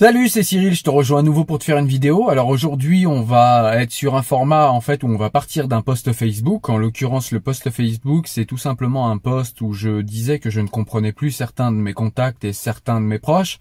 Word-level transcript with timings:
Salut, 0.00 0.28
c'est 0.28 0.44
Cyril, 0.44 0.76
je 0.76 0.84
te 0.84 0.90
rejoins 0.90 1.18
à 1.18 1.22
nouveau 1.24 1.44
pour 1.44 1.58
te 1.58 1.64
faire 1.64 1.76
une 1.76 1.88
vidéo. 1.88 2.30
Alors 2.30 2.46
aujourd'hui, 2.46 3.04
on 3.04 3.22
va 3.22 3.82
être 3.82 3.90
sur 3.90 4.14
un 4.14 4.22
format 4.22 4.70
en 4.70 4.80
fait 4.80 5.02
où 5.02 5.08
on 5.08 5.16
va 5.16 5.28
partir 5.28 5.66
d'un 5.66 5.82
post 5.82 6.12
Facebook. 6.12 6.68
En 6.68 6.78
l'occurrence, 6.78 7.32
le 7.32 7.40
post 7.40 7.68
Facebook, 7.70 8.28
c'est 8.28 8.44
tout 8.44 8.58
simplement 8.58 9.10
un 9.10 9.18
post 9.18 9.60
où 9.60 9.72
je 9.72 10.00
disais 10.02 10.38
que 10.38 10.50
je 10.50 10.60
ne 10.60 10.68
comprenais 10.68 11.10
plus 11.10 11.32
certains 11.32 11.72
de 11.72 11.78
mes 11.78 11.94
contacts 11.94 12.44
et 12.44 12.52
certains 12.52 13.00
de 13.00 13.06
mes 13.06 13.18
proches 13.18 13.58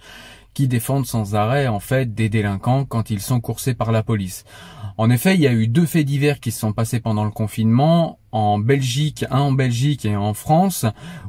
qui 0.54 0.68
défendent 0.68 1.08
sans 1.08 1.34
arrêt 1.34 1.66
en 1.66 1.80
fait 1.80 2.14
des 2.14 2.30
délinquants 2.30 2.86
quand 2.86 3.10
ils 3.10 3.22
sont 3.22 3.42
coursés 3.42 3.74
par 3.74 3.92
la 3.92 4.04
police. 4.04 4.44
En 5.00 5.10
effet, 5.10 5.34
il 5.34 5.42
y 5.42 5.48
a 5.48 5.54
eu 5.54 5.68
deux 5.68 5.88
faits 5.88 6.06
divers 6.06 6.40
qui 6.40 6.52
se 6.52 6.60
sont 6.60 6.72
passés 6.72 7.00
pendant 7.00 7.26
le 7.26 7.32
confinement 7.32 8.20
en 8.32 8.60
Belgique, 8.60 9.26
un 9.30 9.40
en 9.40 9.52
Belgique 9.52 10.06
et 10.06 10.16
en 10.16 10.34
France, 10.34 10.86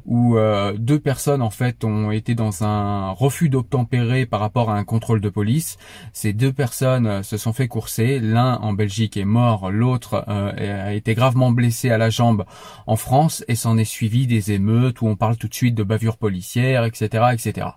où 0.09 0.39
euh, 0.39 0.73
deux 0.79 0.99
personnes 0.99 1.43
en 1.43 1.51
fait 1.51 1.85
ont 1.85 2.11
été 2.11 2.35
dans 2.35 2.65
un 2.65 3.11
refus 3.11 3.51
d'obtempérer 3.51 4.25
par 4.25 4.41
rapport 4.41 4.71
à 4.71 4.77
un 4.77 4.85
contrôle 4.85 5.21
de 5.21 5.29
police. 5.29 5.77
Ces 6.13 6.33
deux 6.33 6.53
personnes 6.53 7.07
euh, 7.07 7.23
se 7.23 7.37
sont 7.37 7.53
fait 7.53 7.69
courser. 7.69 8.19
L'un 8.19 8.57
en 8.57 8.73
Belgique 8.73 9.19
est 9.19 9.27
mort, 9.27 9.71
l'autre 9.71 10.25
euh, 10.29 10.87
a 10.87 10.95
été 10.95 11.15
gravement 11.15 11.51
blessé 11.51 11.91
à 11.91 11.99
la 11.99 12.09
jambe 12.09 12.47
en 12.87 12.97
France 12.97 13.45
et 13.49 13.55
s'en 13.55 13.77
est 13.77 13.85
suivi 13.85 14.27
des 14.27 14.53
émeutes 14.53 15.03
où 15.03 15.07
on 15.07 15.15
parle 15.15 15.37
tout 15.37 15.49
de 15.49 15.55
suite 15.55 15.75
de 15.75 15.83
bavures 15.83 16.17
policières, 16.17 16.85
etc., 16.85 17.27
etc. 17.33 17.69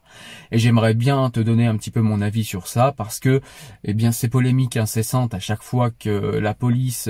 Et 0.51 0.57
j'aimerais 0.57 0.93
bien 0.93 1.29
te 1.29 1.41
donner 1.41 1.67
un 1.67 1.75
petit 1.75 1.91
peu 1.91 2.01
mon 2.01 2.21
avis 2.21 2.45
sur 2.45 2.67
ça 2.67 2.93
parce 2.95 3.19
que, 3.19 3.41
eh 3.83 3.93
bien, 3.93 4.13
ces 4.13 4.29
polémiques 4.29 4.77
incessantes 4.77 5.33
à 5.33 5.39
chaque 5.39 5.63
fois 5.63 5.91
que 5.91 6.09
la 6.09 6.53
police 6.53 7.09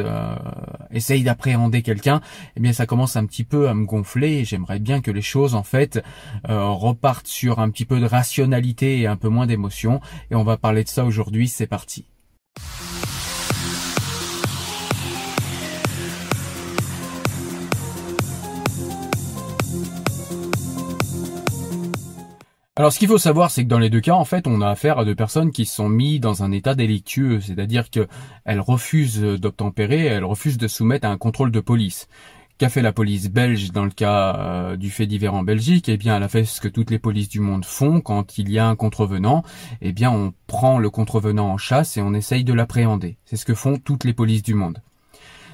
essaye 0.91 1.23
d'appréhender 1.23 1.83
quelqu'un 2.01 2.21
eh 2.55 2.59
bien 2.59 2.73
ça 2.73 2.85
commence 2.85 3.15
un 3.15 3.25
petit 3.25 3.43
peu 3.43 3.69
à 3.69 3.73
me 3.73 3.85
gonfler 3.85 4.39
et 4.39 4.45
j'aimerais 4.45 4.79
bien 4.79 5.01
que 5.01 5.11
les 5.11 5.21
choses 5.21 5.55
en 5.55 5.63
fait 5.63 6.03
euh, 6.49 6.69
repartent 6.69 7.27
sur 7.27 7.59
un 7.59 7.69
petit 7.69 7.85
peu 7.85 7.99
de 7.99 8.05
rationalité 8.05 8.99
et 8.99 9.07
un 9.07 9.15
peu 9.15 9.29
moins 9.29 9.45
d'émotion 9.45 10.01
et 10.31 10.35
on 10.35 10.43
va 10.43 10.57
parler 10.57 10.83
de 10.83 10.89
ça 10.89 11.05
aujourd'hui, 11.05 11.47
c'est 11.47 11.67
parti. 11.67 12.05
Alors 22.81 22.91
ce 22.91 22.97
qu'il 22.97 23.09
faut 23.09 23.19
savoir, 23.19 23.51
c'est 23.51 23.63
que 23.63 23.69
dans 23.69 23.77
les 23.77 23.91
deux 23.91 24.01
cas, 24.01 24.15
en 24.15 24.25
fait, 24.25 24.47
on 24.47 24.59
a 24.59 24.67
affaire 24.67 24.97
à 24.97 25.05
deux 25.05 25.13
personnes 25.13 25.51
qui 25.51 25.67
sont 25.67 25.87
mises 25.87 26.19
dans 26.19 26.41
un 26.41 26.51
état 26.51 26.73
délictueux, 26.73 27.39
c'est-à-dire 27.39 27.91
qu'elles 27.91 28.59
refusent 28.59 29.21
d'obtempérer, 29.21 30.05
elles 30.05 30.25
refusent 30.25 30.57
de 30.57 30.67
soumettre 30.67 31.07
à 31.07 31.11
un 31.11 31.17
contrôle 31.19 31.51
de 31.51 31.59
police. 31.59 32.07
Qu'a 32.57 32.69
fait 32.69 32.81
la 32.81 32.91
police 32.91 33.29
belge 33.29 33.71
dans 33.71 33.85
le 33.85 33.91
cas 33.91 34.35
euh, 34.35 34.77
du 34.77 34.89
fait 34.89 35.05
divers 35.05 35.35
en 35.35 35.43
Belgique? 35.43 35.89
Eh 35.89 35.97
bien, 35.97 36.17
elle 36.17 36.23
a 36.23 36.27
fait 36.27 36.43
ce 36.43 36.59
que 36.59 36.67
toutes 36.67 36.89
les 36.89 36.97
polices 36.97 37.29
du 37.29 37.39
monde 37.39 37.65
font 37.65 38.01
quand 38.01 38.39
il 38.39 38.49
y 38.49 38.57
a 38.57 38.67
un 38.67 38.75
contrevenant. 38.75 39.43
Eh 39.81 39.93
bien, 39.93 40.09
on 40.09 40.33
prend 40.47 40.79
le 40.79 40.89
contrevenant 40.89 41.51
en 41.51 41.57
chasse 41.57 41.97
et 41.97 42.01
on 42.01 42.15
essaye 42.15 42.43
de 42.43 42.53
l'appréhender. 42.53 43.19
C'est 43.25 43.37
ce 43.37 43.45
que 43.45 43.53
font 43.53 43.77
toutes 43.77 44.05
les 44.05 44.13
polices 44.13 44.41
du 44.41 44.55
monde. 44.55 44.81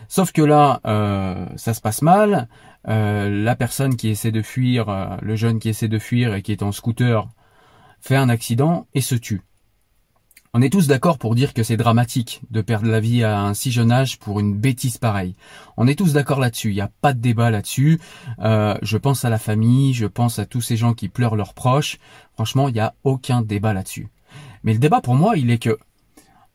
Sauf 0.08 0.32
que 0.32 0.42
là, 0.42 0.80
euh, 0.86 1.46
ça 1.56 1.74
se 1.74 1.82
passe 1.82 2.02
mal. 2.02 2.48
Euh, 2.88 3.30
la 3.30 3.56
personne 3.56 3.96
qui 3.96 4.10
essaie 4.10 4.32
de 4.32 4.42
fuir, 4.42 4.90
euh, 4.90 5.18
le 5.22 5.36
jeune 5.36 5.60
qui 5.60 5.70
essaie 5.70 5.90
de 5.90 6.00
fuir 6.00 6.34
et 6.34 6.42
qui 6.42 6.52
est 6.52 6.64
en 6.64 6.72
scooter, 6.72 7.28
fait 8.00 8.16
un 8.16 8.30
accident 8.30 8.88
et 8.94 9.02
se 9.02 9.16
tue. 9.16 9.42
On 10.54 10.62
est 10.62 10.72
tous 10.72 10.88
d'accord 10.88 11.18
pour 11.18 11.36
dire 11.36 11.54
que 11.54 11.62
c'est 11.62 11.78
dramatique 11.78 12.42
de 12.50 12.62
perdre 12.62 12.90
la 12.90 13.02
vie 13.02 13.24
à 13.24 13.42
un 13.42 13.54
si 13.54 13.70
jeune 13.70 13.92
âge 13.92 14.18
pour 14.18 14.40
une 14.40 14.58
bêtise 14.58 14.98
pareille. 14.98 15.36
On 15.76 15.88
est 15.88 15.96
tous 15.96 16.14
d'accord 16.14 16.40
là-dessus, 16.40 16.70
il 16.70 16.76
n'y 16.76 16.82
a 16.82 16.90
pas 17.02 17.14
de 17.14 17.20
débat 17.20 17.52
là-dessus. 17.52 18.00
je 18.40 18.98
pense 18.98 19.26
à 19.26 19.30
la 19.30 19.38
famille, 19.38 19.94
je 19.94 20.08
pense 20.08 20.40
à 20.40 20.46
tous 20.46 20.62
ces 20.62 20.78
gens 20.78 20.94
qui 20.94 21.10
pleurent 21.10 21.36
leurs 21.36 21.54
proches. 21.54 21.98
Franchement, 22.34 22.70
il 22.70 22.74
n'y 22.74 22.80
a 22.80 22.96
aucun 23.04 23.42
débat 23.42 23.74
là-dessus. 23.74 24.08
Mais 24.64 24.74
le 24.74 24.80
débat 24.80 25.02
pour 25.02 25.16
moi, 25.16 25.38
il 25.38 25.52
est 25.52 25.60
que 25.60 25.78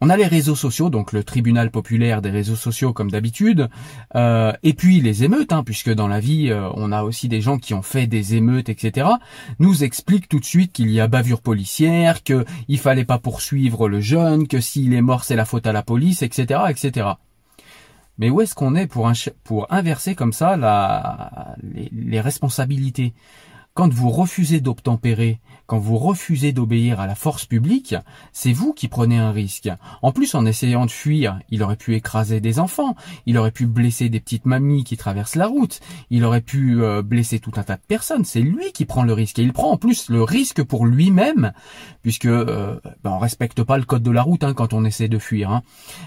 on 0.04 0.10
a 0.10 0.16
les 0.16 0.26
réseaux 0.26 0.56
sociaux, 0.56 0.90
donc 0.90 1.12
le 1.12 1.22
tribunal 1.22 1.70
populaire 1.70 2.22
des 2.22 2.30
réseaux 2.30 2.56
sociaux 2.56 2.92
comme 2.92 3.08
d'habitude, 3.08 3.68
euh, 4.16 4.52
et 4.64 4.74
puis 4.74 5.00
les 5.00 5.22
émeutes, 5.22 5.52
hein, 5.52 5.62
puisque 5.62 5.94
dans 5.94 6.08
la 6.08 6.18
vie, 6.18 6.50
euh, 6.50 6.68
on 6.74 6.90
a 6.90 7.04
aussi 7.04 7.28
des 7.28 7.40
gens 7.40 7.56
qui 7.56 7.72
ont 7.72 7.82
fait 7.82 8.08
des 8.08 8.34
émeutes, 8.34 8.68
etc., 8.68 9.06
nous 9.60 9.84
expliquent 9.84 10.28
tout 10.28 10.40
de 10.40 10.44
suite 10.44 10.72
qu'il 10.72 10.90
y 10.90 10.98
a 10.98 11.06
bavure 11.06 11.40
policière, 11.40 12.24
qu'il 12.24 12.78
fallait 12.78 13.04
pas 13.04 13.18
poursuivre 13.18 13.88
le 13.88 14.00
jeune, 14.00 14.48
que 14.48 14.58
s'il 14.58 14.92
est 14.92 15.02
mort, 15.02 15.22
c'est 15.22 15.36
la 15.36 15.44
faute 15.44 15.68
à 15.68 15.72
la 15.72 15.84
police, 15.84 16.22
etc., 16.22 16.62
etc. 16.68 17.10
Mais 18.18 18.28
où 18.28 18.40
est-ce 18.40 18.56
qu'on 18.56 18.74
est 18.74 18.88
pour, 18.88 19.06
inverser 19.70 20.16
comme 20.16 20.32
ça 20.32 20.56
les 21.62 22.20
responsabilités? 22.20 23.14
Quand 23.74 23.92
vous 23.92 24.10
refusez 24.10 24.60
d'obtempérer, 24.60 25.40
quand 25.66 25.78
vous 25.78 25.96
refusez 25.96 26.52
d'obéir 26.52 27.00
à 27.00 27.06
la 27.06 27.14
force 27.14 27.46
publique, 27.46 27.94
c'est 28.32 28.52
vous 28.52 28.74
qui 28.74 28.88
prenez 28.88 29.18
un 29.18 29.30
risque. 29.30 29.70
En 30.02 30.12
plus, 30.12 30.34
en 30.34 30.44
essayant 30.44 30.84
de 30.84 30.90
fuir, 30.90 31.38
il 31.48 31.62
aurait 31.62 31.76
pu 31.76 31.94
écraser 31.94 32.40
des 32.40 32.58
enfants, 32.58 32.94
il 33.24 33.38
aurait 33.38 33.50
pu 33.50 33.66
blesser 33.66 34.10
des 34.10 34.20
petites 34.20 34.44
mamies 34.44 34.84
qui 34.84 34.96
traversent 34.96 35.36
la 35.36 35.46
route, 35.46 35.80
il 36.10 36.24
aurait 36.24 36.42
pu 36.42 36.82
euh, 36.82 37.02
blesser 37.02 37.38
tout 37.38 37.52
un 37.56 37.62
tas 37.62 37.76
de 37.76 37.82
personnes. 37.88 38.24
C'est 38.24 38.40
lui 38.40 38.72
qui 38.72 38.84
prend 38.84 39.04
le 39.04 39.14
risque. 39.14 39.38
Et 39.38 39.42
il 39.42 39.52
prend 39.52 39.70
en 39.70 39.78
plus 39.78 40.10
le 40.10 40.22
risque 40.22 40.62
pour 40.62 40.84
lui-même, 40.84 41.52
puisque 42.02 42.26
euh, 42.26 42.78
ben, 43.02 43.12
on 43.12 43.18
respecte 43.18 43.62
pas 43.62 43.78
le 43.78 43.84
code 43.84 44.02
de 44.02 44.10
la 44.10 44.22
route 44.22 44.44
hein, 44.44 44.52
quand 44.52 44.74
on 44.74 44.84
essaie 44.84 45.08
de 45.08 45.18
fuir. 45.18 45.50
Hein. 45.50 45.62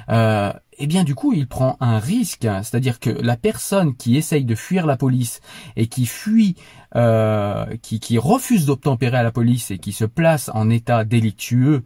Euh, 0.10 0.54
eh 0.78 0.88
bien 0.88 1.04
du 1.04 1.16
coup 1.16 1.34
il 1.34 1.48
prend 1.48 1.78
un 1.80 2.00
risque, 2.00 2.48
c'est-à-dire 2.64 3.00
que 3.00 3.10
la 3.10 3.38
personne 3.38 3.96
qui 3.96 4.18
essaye 4.18 4.46
de 4.46 4.56
fuir 4.56 4.86
la 4.86 4.98
police 4.98 5.42
et 5.76 5.88
qui 5.88 6.06
fuit, 6.06 6.56
euh, 6.96 7.66
qui, 7.82 8.00
qui 8.00 8.18
refuse 8.18 8.66
d'obtempérer 8.66 9.18
à 9.18 9.24
la 9.24 9.32
police 9.32 9.72
et 9.72 9.78
qui 9.78 9.94
se 9.94 10.06
place 10.06 10.50
en 10.54 10.70
état 10.70 11.04
délictueux 11.04 11.84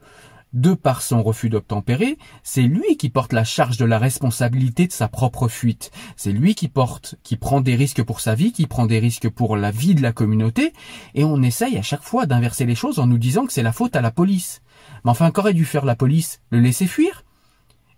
de 0.53 0.73
par 0.73 1.01
son 1.01 1.21
refus 1.21 1.49
d'obtempérer, 1.49 2.17
c'est 2.43 2.63
lui 2.63 2.97
qui 2.97 3.09
porte 3.09 3.33
la 3.33 3.43
charge 3.43 3.77
de 3.77 3.85
la 3.85 3.99
responsabilité 3.99 4.87
de 4.87 4.91
sa 4.91 5.07
propre 5.07 5.47
fuite. 5.47 5.91
C'est 6.15 6.31
lui 6.31 6.55
qui 6.55 6.67
porte, 6.67 7.15
qui 7.23 7.37
prend 7.37 7.61
des 7.61 7.75
risques 7.75 8.03
pour 8.03 8.19
sa 8.19 8.35
vie, 8.35 8.51
qui 8.51 8.65
prend 8.65 8.87
des 8.87 8.99
risques 8.99 9.29
pour 9.29 9.57
la 9.57 9.71
vie 9.71 9.95
de 9.95 10.01
la 10.01 10.11
communauté, 10.11 10.73
et 11.13 11.23
on 11.23 11.43
essaye 11.43 11.77
à 11.77 11.83
chaque 11.83 12.03
fois 12.03 12.25
d'inverser 12.25 12.65
les 12.65 12.75
choses 12.75 12.99
en 12.99 13.07
nous 13.07 13.19
disant 13.19 13.45
que 13.45 13.53
c'est 13.53 13.63
la 13.63 13.71
faute 13.71 13.95
à 13.95 14.01
la 14.01 14.11
police. 14.11 14.61
Mais 15.05 15.11
enfin, 15.11 15.29
qu'aurait 15.31 15.53
dû 15.53 15.65
faire 15.65 15.85
la 15.85 15.95
police? 15.95 16.41
Le 16.49 16.59
laisser 16.59 16.87
fuir? 16.87 17.23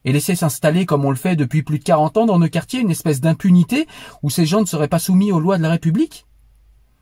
Et 0.05 0.11
laisser 0.11 0.35
s'installer 0.35 0.85
comme 0.85 1.05
on 1.05 1.09
le 1.09 1.15
fait 1.15 1.35
depuis 1.35 1.63
plus 1.63 1.79
de 1.79 1.83
40 1.83 2.17
ans 2.17 2.25
dans 2.25 2.39
nos 2.39 2.49
quartiers 2.49 2.81
une 2.81 2.91
espèce 2.91 3.21
d'impunité 3.21 3.87
où 4.23 4.29
ces 4.29 4.45
gens 4.45 4.61
ne 4.61 4.65
seraient 4.65 4.87
pas 4.87 4.99
soumis 4.99 5.31
aux 5.31 5.39
lois 5.39 5.57
de 5.57 5.63
la 5.63 5.69
République? 5.69 6.25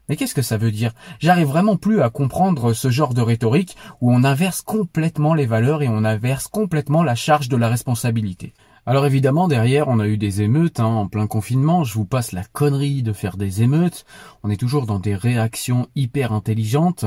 Mais 0.09 0.15
qu'est-ce 0.15 0.33
que 0.33 0.41
ça 0.41 0.57
veut 0.57 0.71
dire? 0.71 0.93
J'arrive 1.19 1.47
vraiment 1.47 1.77
plus 1.77 2.01
à 2.01 2.09
comprendre 2.09 2.73
ce 2.73 2.89
genre 2.89 3.13
de 3.13 3.21
rhétorique 3.21 3.77
où 4.01 4.11
on 4.11 4.23
inverse 4.23 4.61
complètement 4.61 5.35
les 5.35 5.45
valeurs 5.45 5.83
et 5.83 5.87
on 5.87 6.03
inverse 6.03 6.47
complètement 6.47 7.03
la 7.03 7.15
charge 7.15 7.47
de 7.47 7.57
la 7.57 7.69
responsabilité. 7.69 8.53
Alors 8.89 9.05
évidemment, 9.05 9.47
derrière, 9.47 9.87
on 9.87 9.99
a 9.99 10.07
eu 10.07 10.17
des 10.17 10.41
émeutes 10.41 10.79
hein, 10.79 10.85
en 10.85 11.07
plein 11.07 11.27
confinement. 11.27 11.83
Je 11.83 11.93
vous 11.93 12.05
passe 12.05 12.31
la 12.31 12.43
connerie 12.43 13.03
de 13.03 13.13
faire 13.13 13.37
des 13.37 13.61
émeutes. 13.61 14.03
On 14.41 14.49
est 14.49 14.59
toujours 14.59 14.87
dans 14.87 14.97
des 14.97 15.13
réactions 15.13 15.87
hyper 15.95 16.33
intelligentes 16.33 17.05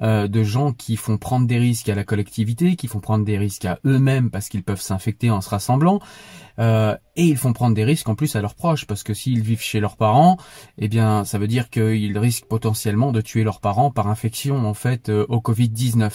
euh, 0.00 0.28
de 0.28 0.44
gens 0.44 0.70
qui 0.70 0.94
font 0.96 1.18
prendre 1.18 1.48
des 1.48 1.58
risques 1.58 1.88
à 1.88 1.96
la 1.96 2.04
collectivité, 2.04 2.76
qui 2.76 2.86
font 2.86 3.00
prendre 3.00 3.24
des 3.24 3.36
risques 3.36 3.64
à 3.64 3.80
eux-mêmes 3.84 4.30
parce 4.30 4.48
qu'ils 4.48 4.62
peuvent 4.62 4.80
s'infecter 4.80 5.32
en 5.32 5.40
se 5.40 5.50
rassemblant. 5.50 5.98
Euh, 6.60 6.96
et 7.16 7.24
ils 7.24 7.36
font 7.36 7.52
prendre 7.52 7.74
des 7.74 7.82
risques 7.82 8.08
en 8.08 8.14
plus 8.14 8.36
à 8.36 8.40
leurs 8.40 8.54
proches 8.54 8.86
parce 8.86 9.02
que 9.02 9.12
s'ils 9.12 9.42
vivent 9.42 9.60
chez 9.60 9.80
leurs 9.80 9.96
parents, 9.96 10.36
eh 10.78 10.86
bien, 10.86 11.24
ça 11.24 11.38
veut 11.38 11.48
dire 11.48 11.68
qu'ils 11.68 12.16
risquent 12.16 12.46
potentiellement 12.46 13.10
de 13.10 13.20
tuer 13.20 13.42
leurs 13.42 13.60
parents 13.60 13.90
par 13.90 14.06
infection 14.06 14.68
en 14.68 14.74
fait 14.74 15.08
euh, 15.08 15.26
au 15.28 15.38
Covid-19. 15.38 16.12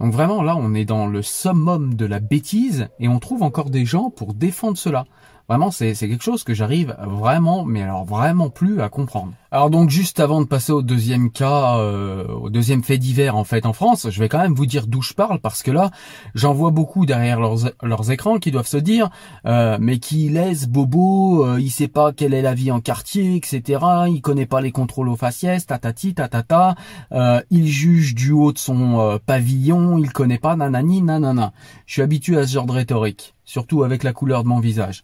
Donc 0.00 0.14
vraiment 0.14 0.42
là, 0.42 0.56
on 0.56 0.72
est 0.74 0.86
dans 0.86 1.06
le 1.06 1.20
summum 1.20 1.94
de 1.94 2.06
la 2.06 2.20
bêtise 2.20 2.88
et 2.98 3.08
on 3.08 3.18
trouve 3.18 3.42
encore 3.42 3.68
des 3.68 3.84
gens 3.84 4.08
pour 4.08 4.32
défendre 4.32 4.78
cela. 4.78 5.04
Vraiment, 5.50 5.72
c'est 5.72 5.96
quelque 5.96 6.22
chose 6.22 6.44
que 6.44 6.54
j'arrive 6.54 6.94
vraiment, 7.04 7.64
mais 7.64 7.82
alors 7.82 8.04
vraiment 8.04 8.50
plus 8.50 8.80
à 8.80 8.88
comprendre. 8.88 9.32
Alors 9.50 9.68
donc 9.68 9.90
juste 9.90 10.20
avant 10.20 10.40
de 10.40 10.46
passer 10.46 10.70
au 10.70 10.80
deuxième 10.80 11.32
cas, 11.32 11.76
euh, 11.78 12.24
au 12.28 12.50
deuxième 12.50 12.84
fait 12.84 12.98
divers 12.98 13.34
en 13.34 13.42
fait 13.42 13.66
en 13.66 13.72
France, 13.72 14.06
je 14.10 14.20
vais 14.20 14.28
quand 14.28 14.38
même 14.38 14.54
vous 14.54 14.66
dire 14.66 14.86
d'où 14.86 15.02
je 15.02 15.12
parle 15.12 15.40
parce 15.40 15.64
que 15.64 15.72
là, 15.72 15.90
j'en 16.36 16.54
vois 16.54 16.70
beaucoup 16.70 17.04
derrière 17.04 17.40
leurs, 17.40 18.12
écrans 18.12 18.38
qui 18.38 18.52
doivent 18.52 18.68
se 18.68 18.76
dire, 18.76 19.10
euh, 19.44 19.76
mais 19.80 19.98
qui 19.98 20.28
laisse 20.28 20.68
Bobo, 20.68 21.44
euh, 21.44 21.60
il 21.60 21.72
sait 21.72 21.88
pas 21.88 22.12
quelle 22.12 22.32
est 22.32 22.42
la 22.42 22.54
vie 22.54 22.70
en 22.70 22.80
quartier, 22.80 23.34
etc. 23.34 23.80
Il 24.06 24.20
connaît 24.20 24.46
pas 24.46 24.60
les 24.60 24.70
contrôles 24.70 25.08
aux 25.08 25.16
faciès, 25.16 25.66
tatati, 25.66 26.14
tatata. 26.14 26.76
Euh, 27.10 27.42
il 27.50 27.66
juge 27.66 28.14
du 28.14 28.30
haut 28.30 28.52
de 28.52 28.58
son 28.58 29.00
euh, 29.00 29.18
pavillon, 29.18 29.98
il 29.98 30.12
connaît 30.12 30.38
pas 30.38 30.54
nanani, 30.54 31.02
nanana. 31.02 31.52
Je 31.86 31.94
suis 31.94 32.02
habitué 32.02 32.38
à 32.38 32.46
ce 32.46 32.52
genre 32.52 32.66
de 32.66 32.72
rhétorique, 32.72 33.34
surtout 33.44 33.82
avec 33.82 34.04
la 34.04 34.12
couleur 34.12 34.44
de 34.44 34.48
mon 34.48 34.60
visage. 34.60 35.02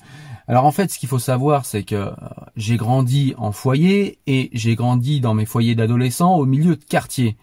Alors 0.48 0.64
en 0.64 0.72
fait, 0.72 0.90
ce 0.90 0.98
qu'il 0.98 1.08
faut 1.08 1.18
savoir, 1.18 1.66
c'est 1.66 1.82
que 1.82 1.94
euh, 1.94 2.10
j'ai 2.56 2.76
grandi 2.76 3.34
en 3.36 3.52
foyer 3.52 4.18
et 4.26 4.50
j'ai 4.52 4.76
grandi 4.76 5.20
dans 5.20 5.34
mes 5.34 5.46
foyers 5.46 5.74
d'adolescents 5.74 6.36
au 6.36 6.46
milieu 6.46 6.76
de 6.76 6.84
quartier. 6.84 7.36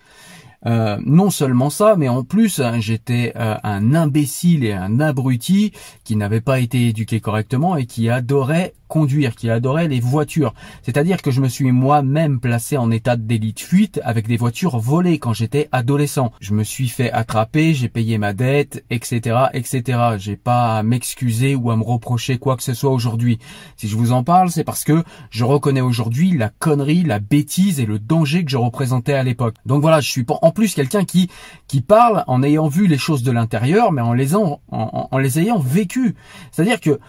Euh, 0.66 0.98
non 1.06 1.30
seulement 1.30 1.70
ça, 1.70 1.96
mais 1.98 2.08
en 2.08 2.24
plus 2.24 2.62
hein, 2.62 2.80
j'étais 2.80 3.34
euh, 3.36 3.56
un 3.64 3.94
imbécile 3.96 4.64
et 4.64 4.72
un 4.72 5.02
abruti 5.02 5.74
qui 6.06 6.16
n'avait 6.16 6.40
pas 6.40 6.62
été 6.62 6.88
éduqué 6.88 7.20
correctement 7.20 7.76
et 7.76 7.86
qui 7.86 8.10
adorait 8.10 8.74
conduire, 8.94 9.34
qui 9.36 9.50
adorait 9.50 9.88
les 9.88 10.00
voitures. 10.00 10.54
C'est-à-dire 10.84 11.24
que 11.24 11.31
je 11.31 11.42
me 11.42 11.50
suis 11.50 11.72
moi-même 11.72 12.40
placé 12.40 12.78
en 12.78 12.92
état 12.92 13.16
d'élite 13.16 13.60
fuite 13.60 14.00
avec 14.04 14.28
des 14.28 14.38
voitures 14.38 14.78
volées 14.78 15.18
quand 15.18 15.34
j'étais 15.34 15.68
adolescent. 15.72 16.31
Je 16.40 16.54
me 16.54 16.63
suis 16.63 16.88
fait 16.90 17.12
attraper, 17.12 17.74
j'ai 17.74 17.90
payé 17.90 18.19
ma 18.19 18.34
dette, 18.34 18.86
etc., 18.92 19.48
etc. 19.56 19.98
J'ai 20.19 20.36
pas 20.36 20.78
à 20.78 20.84
m'excuser 20.84 21.56
ou 21.56 21.72
à 21.72 21.75
me 21.75 21.81
reprocher 21.81 22.38
quoi 22.38 22.56
que 22.56 22.62
ce 22.62 22.75
soit 22.75 22.92
aujourd'hui. 22.92 23.40
Si 23.78 23.88
je 23.88 23.98
vous 23.98 24.12
en 24.12 24.24
parle, 24.24 24.51
c'est 24.51 24.63
parce 24.63 24.84
que 24.84 25.04
je 25.31 25.44
reconnais 25.44 25.81
aujourd'hui 25.81 26.38
la 26.38 26.50
connerie, 26.50 27.01
la 27.01 27.18
bêtise 27.18 27.80
et 27.80 27.88
le 27.88 27.98
danger 27.98 28.45
que 28.45 28.51
je 28.51 28.57
représentais 28.57 29.13
à 29.13 29.24
l'époque. 29.24 29.56
Donc 29.66 29.81
voilà, 29.81 30.01
je 30.01 30.12
suis 30.12 30.24
en 30.30 30.51
plus 30.51 30.75
quelqu'un 30.75 31.04
qui 31.04 31.31
qui 31.68 31.81
parle 31.81 32.24
en 32.28 32.44
ayant 32.44 32.68
vu 32.68 32.86
les 32.86 33.00
choses 33.00 33.24
de 33.24 33.31
l'intérieur, 33.31 33.92
mais 33.92 34.01
en 34.01 34.13
les 34.13 34.36
en, 34.36 34.62
en 34.69 35.18
les 35.18 35.40
ayant 35.40 35.57
vécues. 35.57 36.13
C'est-à-dire 36.51 36.80
que 36.80 37.00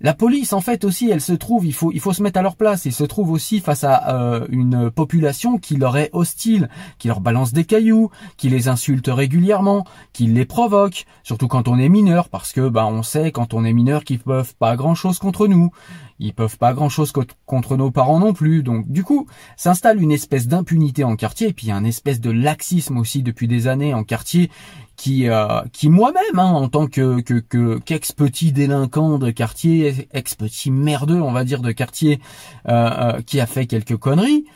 la 0.00 0.12
police, 0.12 0.52
en 0.52 0.60
fait, 0.60 0.84
aussi, 0.84 1.10
elle 1.10 1.22
se 1.22 1.32
trouve, 1.32 1.64
il 1.64 1.72
faut, 1.72 1.90
il 1.90 2.00
faut 2.00 2.12
se 2.12 2.22
mettre 2.22 2.38
à 2.38 2.42
leur 2.42 2.56
place. 2.56 2.84
Ils 2.84 2.92
se 2.92 3.04
trouvent 3.04 3.30
aussi 3.30 3.60
face 3.60 3.82
à 3.82 4.14
euh, 4.14 4.46
une 4.50 4.90
population 4.90 5.56
qui 5.58 5.76
leur 5.76 5.96
est 5.96 6.10
hostile, 6.12 6.68
qui 6.98 7.08
leur 7.08 7.20
balance 7.20 7.52
des 7.52 7.64
cailloux, 7.64 8.10
qui 8.36 8.50
les 8.50 8.68
insulte 8.68 9.08
régulièrement, 9.08 9.84
qui 10.12 10.26
les 10.26 10.44
provoque, 10.44 11.06
surtout 11.22 11.48
quand 11.48 11.66
on 11.66 11.78
est 11.78 11.88
mineur, 11.88 12.28
parce 12.28 12.52
que, 12.52 12.68
bah, 12.68 12.86
on 12.86 13.02
sait 13.02 13.32
quand 13.32 13.54
on 13.54 13.64
est 13.64 13.72
mineur 13.72 14.04
qu'ils 14.04 14.18
peuvent 14.18 14.54
pas 14.58 14.76
grand 14.76 14.94
chose 14.94 15.18
contre 15.18 15.46
nous. 15.46 15.70
Ils 16.18 16.32
peuvent 16.32 16.58
pas 16.58 16.72
grand 16.72 16.88
chose 16.88 17.12
contre 17.44 17.76
nos 17.76 17.90
parents 17.90 18.18
non 18.18 18.32
plus. 18.32 18.62
Donc, 18.62 18.90
du 18.90 19.04
coup, 19.04 19.26
s'installe 19.56 20.00
une 20.00 20.12
espèce 20.12 20.48
d'impunité 20.48 21.04
en 21.04 21.16
quartier, 21.16 21.48
et 21.48 21.52
puis 21.52 21.70
un 21.70 21.84
espèce 21.84 22.20
de 22.20 22.30
laxisme 22.30 22.96
aussi 22.98 23.22
depuis 23.22 23.48
des 23.48 23.68
années 23.68 23.94
en 23.94 24.04
quartier 24.04 24.50
qui 24.96 25.28
euh, 25.28 25.62
qui 25.72 25.88
moi-même 25.90 26.38
hein, 26.38 26.52
en 26.52 26.68
tant 26.68 26.86
que 26.86 27.20
que 27.20 27.78
qu'ex 27.78 28.12
petit 28.12 28.52
délinquant 28.52 29.18
de 29.18 29.30
quartier, 29.30 30.08
ex 30.12 30.34
petit 30.34 30.70
merdeux 30.70 31.20
on 31.20 31.32
va 31.32 31.44
dire 31.44 31.60
de 31.60 31.70
quartier 31.70 32.20
euh, 32.68 33.16
euh, 33.16 33.22
qui 33.22 33.40
a 33.40 33.46
fait 33.46 33.66
quelques 33.66 33.96
conneries, 33.96 34.46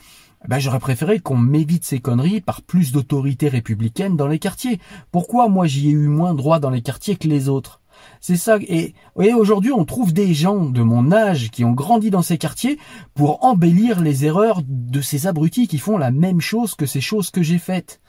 ben 0.47 0.59
j'aurais 0.59 0.79
préféré 0.79 1.19
qu'on 1.19 1.37
m'évite 1.37 1.85
ces 1.85 1.99
conneries 1.99 2.41
par 2.41 2.61
plus 2.61 2.91
d'autorité 2.91 3.47
républicaine 3.47 4.17
dans 4.17 4.27
les 4.27 4.39
quartiers. 4.39 4.79
Pourquoi 5.11 5.47
moi 5.47 5.67
j'y 5.67 5.89
ai 5.89 5.91
eu 5.91 6.07
moins 6.07 6.33
droit 6.33 6.59
dans 6.59 6.71
les 6.71 6.81
quartiers 6.81 7.15
que 7.15 7.27
les 7.27 7.47
autres? 7.47 7.80
C'est 8.19 8.35
ça. 8.35 8.57
Et, 8.61 8.93
et 9.19 9.33
aujourd'hui, 9.33 9.71
on 9.71 9.85
trouve 9.85 10.13
des 10.13 10.33
gens 10.33 10.65
de 10.65 10.81
mon 10.81 11.11
âge 11.11 11.51
qui 11.51 11.63
ont 11.63 11.73
grandi 11.73 12.09
dans 12.09 12.21
ces 12.21 12.37
quartiers 12.37 12.77
pour 13.13 13.43
embellir 13.43 14.01
les 14.01 14.25
erreurs 14.25 14.61
de 14.67 15.01
ces 15.01 15.27
abrutis 15.27 15.67
qui 15.67 15.77
font 15.77 15.97
la 15.97 16.11
même 16.11 16.41
chose 16.41 16.75
que 16.75 16.85
ces 16.85 17.01
choses 17.01 17.31
que 17.31 17.43
j'ai 17.43 17.59
faites. 17.59 18.01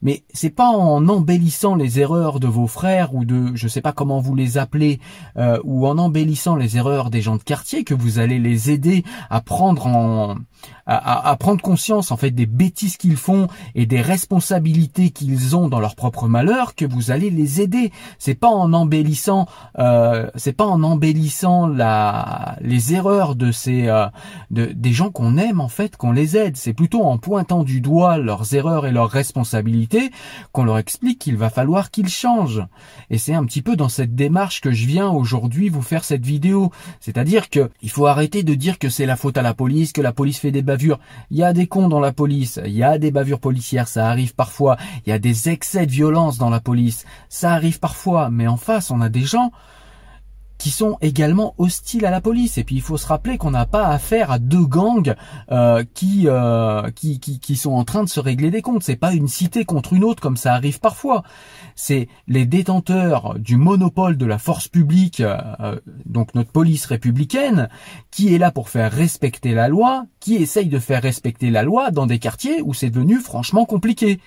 Mais 0.00 0.22
c'est 0.32 0.50
pas 0.50 0.68
en 0.68 1.08
embellissant 1.08 1.74
les 1.74 1.98
erreurs 1.98 2.38
de 2.38 2.46
vos 2.46 2.68
frères 2.68 3.14
ou 3.14 3.24
de, 3.24 3.50
je 3.54 3.66
sais 3.66 3.80
pas 3.80 3.92
comment 3.92 4.20
vous 4.20 4.36
les 4.36 4.56
appelez, 4.56 5.00
euh, 5.36 5.58
ou 5.64 5.88
en 5.88 5.98
embellissant 5.98 6.54
les 6.54 6.76
erreurs 6.76 7.10
des 7.10 7.20
gens 7.20 7.36
de 7.36 7.42
quartier 7.42 7.82
que 7.82 7.94
vous 7.94 8.20
allez 8.20 8.38
les 8.38 8.70
aider 8.70 9.02
à 9.28 9.40
prendre 9.40 9.86
en, 9.86 10.36
à, 10.88 11.36
prendre 11.38 11.60
conscience 11.60 12.10
en 12.10 12.16
fait 12.16 12.30
des 12.30 12.46
bêtises 12.46 12.96
qu'ils 12.96 13.16
font 13.16 13.48
et 13.74 13.84
des 13.84 14.00
responsabilités 14.00 15.10
qu'ils 15.10 15.54
ont 15.54 15.68
dans 15.68 15.80
leur 15.80 15.94
propre 15.94 16.28
malheur 16.28 16.74
que 16.74 16.86
vous 16.86 17.10
allez 17.10 17.28
les 17.28 17.60
aider. 17.60 17.92
C'est 18.18 18.34
pas 18.34 18.48
en 18.48 18.72
embellissant, 18.72 19.46
euh, 19.78 20.30
c'est 20.34 20.54
pas 20.54 20.64
en 20.64 20.82
embellissant 20.82 21.66
la, 21.66 22.56
les 22.62 22.94
erreurs 22.94 23.34
de 23.34 23.52
ces, 23.52 23.88
euh, 23.88 24.06
de, 24.50 24.66
des 24.66 24.92
gens 24.92 25.10
qu'on 25.10 25.36
aime 25.36 25.60
en 25.60 25.68
fait 25.68 25.96
qu'on 25.96 26.12
les 26.12 26.36
aide. 26.36 26.56
C'est 26.56 26.72
plutôt 26.72 27.02
en 27.02 27.18
pointant 27.18 27.64
du 27.64 27.82
doigt 27.82 28.16
leurs 28.16 28.54
erreurs 28.54 28.86
et 28.86 28.92
leurs 28.92 29.10
responsabilités 29.10 30.10
qu'on 30.52 30.64
leur 30.64 30.78
explique 30.78 31.18
qu'il 31.18 31.36
va 31.36 31.50
falloir 31.50 31.90
qu'ils 31.90 32.08
changent. 32.08 32.64
Et 33.10 33.18
c'est 33.18 33.34
un 33.34 33.44
petit 33.44 33.62
peu 33.62 33.76
dans 33.76 33.90
cette 33.90 34.14
démarche 34.14 34.62
que 34.62 34.72
je 34.72 34.86
viens 34.86 35.10
aujourd'hui 35.10 35.68
vous 35.68 35.82
faire 35.82 36.04
cette 36.04 36.24
vidéo. 36.24 36.72
C'est-à-dire 37.00 37.50
que 37.50 37.70
il 37.82 37.90
faut 37.90 38.06
arrêter 38.06 38.42
de 38.42 38.54
dire 38.54 38.78
que 38.78 38.88
c'est 38.88 39.06
la 39.06 39.16
faute 39.16 39.36
à 39.36 39.42
la 39.42 39.54
police, 39.54 39.92
que 39.92 40.00
la 40.00 40.12
police 40.12 40.38
fait 40.38 40.47
des 40.50 40.62
bavures. 40.62 40.98
Il 41.30 41.36
y 41.36 41.44
a 41.44 41.52
des 41.52 41.66
cons 41.66 41.88
dans 41.88 42.00
la 42.00 42.12
police, 42.12 42.60
il 42.64 42.72
y 42.72 42.82
a 42.82 42.98
des 42.98 43.10
bavures 43.10 43.40
policières, 43.40 43.88
ça 43.88 44.08
arrive 44.08 44.34
parfois. 44.34 44.76
Il 45.06 45.10
y 45.10 45.12
a 45.12 45.18
des 45.18 45.48
excès 45.48 45.86
de 45.86 45.92
violence 45.92 46.38
dans 46.38 46.50
la 46.50 46.60
police, 46.60 47.04
ça 47.28 47.52
arrive 47.52 47.80
parfois. 47.80 48.30
Mais 48.30 48.46
en 48.46 48.56
face, 48.56 48.90
on 48.90 49.00
a 49.00 49.08
des 49.08 49.24
gens 49.24 49.52
qui 50.58 50.70
sont 50.70 50.98
également 51.00 51.54
hostiles 51.56 52.04
à 52.04 52.10
la 52.10 52.20
police. 52.20 52.58
Et 52.58 52.64
puis 52.64 52.74
il 52.74 52.82
faut 52.82 52.96
se 52.96 53.06
rappeler 53.06 53.38
qu'on 53.38 53.52
n'a 53.52 53.64
pas 53.64 53.86
affaire 53.86 54.30
à 54.30 54.38
deux 54.38 54.66
gangs 54.66 55.14
euh, 55.50 55.84
qui, 55.94 56.24
euh, 56.26 56.90
qui, 56.90 57.20
qui, 57.20 57.38
qui 57.38 57.56
sont 57.56 57.72
en 57.72 57.84
train 57.84 58.02
de 58.02 58.08
se 58.08 58.20
régler 58.20 58.50
des 58.50 58.60
comptes. 58.60 58.82
C'est 58.82 58.96
pas 58.96 59.12
une 59.12 59.28
cité 59.28 59.64
contre 59.64 59.92
une 59.92 60.04
autre 60.04 60.20
comme 60.20 60.36
ça 60.36 60.54
arrive 60.54 60.80
parfois. 60.80 61.22
C'est 61.76 62.08
les 62.26 62.44
détenteurs 62.44 63.38
du 63.38 63.56
monopole 63.56 64.16
de 64.16 64.26
la 64.26 64.38
force 64.38 64.68
publique, 64.68 65.20
euh, 65.20 65.78
donc 66.06 66.34
notre 66.34 66.50
police 66.50 66.86
républicaine, 66.86 67.68
qui 68.10 68.34
est 68.34 68.38
là 68.38 68.50
pour 68.50 68.68
faire 68.68 68.92
respecter 68.92 69.54
la 69.54 69.68
loi, 69.68 70.06
qui 70.18 70.34
essaye 70.36 70.68
de 70.68 70.78
faire 70.80 71.02
respecter 71.02 71.50
la 71.50 71.62
loi 71.62 71.90
dans 71.92 72.06
des 72.06 72.18
quartiers 72.18 72.60
où 72.62 72.74
c'est 72.74 72.90
devenu 72.90 73.20
franchement 73.20 73.64
compliqué. 73.64 74.20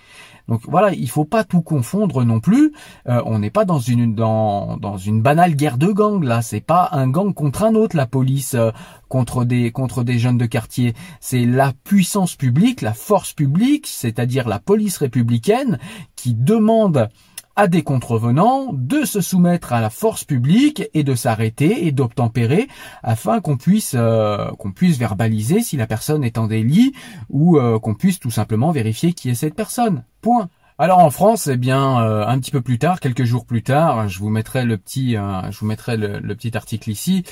Donc 0.47 0.61
voilà, 0.67 0.93
il 0.93 1.09
faut 1.09 1.25
pas 1.25 1.43
tout 1.43 1.61
confondre 1.61 2.23
non 2.23 2.39
plus. 2.39 2.73
Euh, 3.07 3.21
on 3.25 3.39
n'est 3.39 3.49
pas 3.49 3.65
dans 3.65 3.79
une 3.79 4.13
dans, 4.15 4.77
dans 4.77 4.97
une 4.97 5.21
banale 5.21 5.55
guerre 5.55 5.77
de 5.77 5.87
gang 5.87 6.23
là. 6.23 6.41
C'est 6.41 6.61
pas 6.61 6.89
un 6.91 7.07
gang 7.09 7.33
contre 7.33 7.63
un 7.63 7.75
autre 7.75 7.95
la 7.95 8.07
police 8.07 8.55
euh, 8.55 8.71
contre 9.07 9.45
des 9.45 9.71
contre 9.71 10.03
des 10.03 10.19
jeunes 10.19 10.37
de 10.37 10.45
quartier. 10.45 10.93
C'est 11.19 11.45
la 11.45 11.73
puissance 11.83 12.35
publique, 12.35 12.81
la 12.81 12.93
force 12.93 13.33
publique, 13.33 13.87
c'est-à-dire 13.87 14.47
la 14.47 14.59
police 14.59 14.97
républicaine 14.97 15.79
qui 16.15 16.33
demande 16.33 17.09
à 17.55 17.67
des 17.67 17.83
contrevenants 17.83 18.69
de 18.73 19.05
se 19.05 19.21
soumettre 19.21 19.73
à 19.73 19.81
la 19.81 19.89
force 19.89 20.23
publique 20.23 20.83
et 20.93 21.03
de 21.03 21.15
s'arrêter 21.15 21.85
et 21.85 21.91
d'obtempérer 21.91 22.67
afin 23.03 23.41
qu'on 23.41 23.57
puisse 23.57 23.95
euh, 23.97 24.49
qu'on 24.57 24.71
puisse 24.71 24.97
verbaliser 24.97 25.61
si 25.61 25.77
la 25.77 25.87
personne 25.87 26.23
est 26.23 26.37
en 26.37 26.47
délit 26.47 26.93
ou 27.29 27.57
euh, 27.57 27.79
qu'on 27.79 27.95
puisse 27.95 28.19
tout 28.19 28.31
simplement 28.31 28.71
vérifier 28.71 29.13
qui 29.13 29.29
est 29.29 29.35
cette 29.35 29.55
personne. 29.55 30.03
Point. 30.21 30.49
Alors 30.77 30.99
en 30.99 31.11
France, 31.11 31.45
eh 31.45 31.57
bien, 31.57 32.01
euh, 32.01 32.25
un 32.25 32.39
petit 32.39 32.49
peu 32.49 32.61
plus 32.61 32.79
tard, 32.79 32.99
quelques 32.99 33.23
jours 33.23 33.45
plus 33.45 33.61
tard, 33.61 34.07
je 34.09 34.17
vous 34.17 34.29
mettrai 34.29 34.65
le 34.65 34.77
petit, 34.77 35.11
je 35.13 35.59
vous 35.59 35.67
mettrai 35.67 35.95
le, 35.95 36.19
petit 36.33 36.57
article 36.57 36.89
ici. 36.89 37.23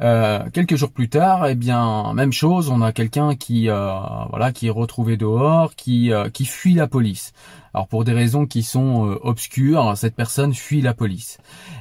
quelques 0.00 0.74
jours 0.74 0.90
plus 0.90 1.08
tard, 1.08 1.46
eh 1.46 1.54
bien, 1.54 2.12
même 2.14 2.32
chose, 2.32 2.68
on 2.68 2.82
a 2.82 2.90
quelqu'un 2.90 3.36
qui, 3.36 3.68
voilà, 3.68 4.50
qui 4.52 4.66
est 4.66 4.70
retrouvé 4.70 5.16
dehors, 5.16 5.76
qui, 5.76 6.10
qui 6.32 6.46
fuit 6.46 6.74
la 6.74 6.88
police. 6.88 7.32
Alors 7.76 7.88
pour 7.88 8.04
des 8.04 8.14
raisons 8.14 8.46
qui 8.46 8.62
sont 8.62 9.06
euh, 9.06 9.18
obscures, 9.20 9.98
cette 9.98 10.16
personne 10.16 10.54
fuit 10.54 10.80
la 10.80 10.94
police. 10.94 11.36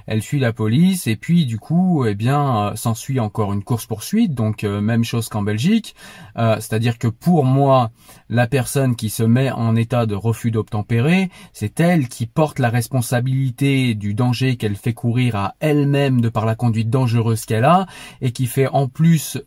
Elle 0.08 0.22
fuit 0.22 0.42
la 0.42 0.52
police 0.52 1.08
et 1.08 1.16
puis 1.16 1.46
du 1.46 1.58
coup, 1.58 2.06
eh 2.06 2.16
bien, 2.16 2.58
euh, 2.58 2.76
s'ensuit 2.76 3.22
encore 3.22 3.54
une 3.54 3.64
course 3.64 3.86
poursuite. 3.86 4.34
Donc 4.34 4.66
euh, 4.66 4.82
même 4.82 5.06
chose 5.06 5.30
qu'en 5.30 5.42
Belgique, 5.42 5.96
c'est-à-dire 6.36 6.98
que 6.98 7.08
pour 7.08 7.46
moi, 7.46 7.92
la 8.28 8.46
personne 8.46 8.98
qui 8.98 9.10
se 9.10 9.24
met 9.24 9.52
en 9.52 9.78
état 9.78 10.06
de 10.06 10.16
refus 10.16 10.52
d'obtempérer, 10.52 11.30
c'est 11.54 11.80
elle 11.80 12.10
qui 12.10 12.26
porte 12.26 12.60
la 12.60 12.70
responsabilité 12.70 13.96
du 13.96 14.14
danger 14.14 14.58
qu'elle 14.58 14.76
fait 14.76 14.92
courir 14.92 15.38
à 15.38 15.56
elle-même 15.62 16.20
de 16.20 16.28
par 16.28 16.46
la 16.46 16.56
conduite 16.56 16.90
dangereuse 16.90 17.46
qu'elle 17.46 17.64
a 17.64 17.86
et 18.20 18.34
qui 18.34 18.48
fait 18.48 18.68
en 18.68 18.90
plus, 18.90 19.42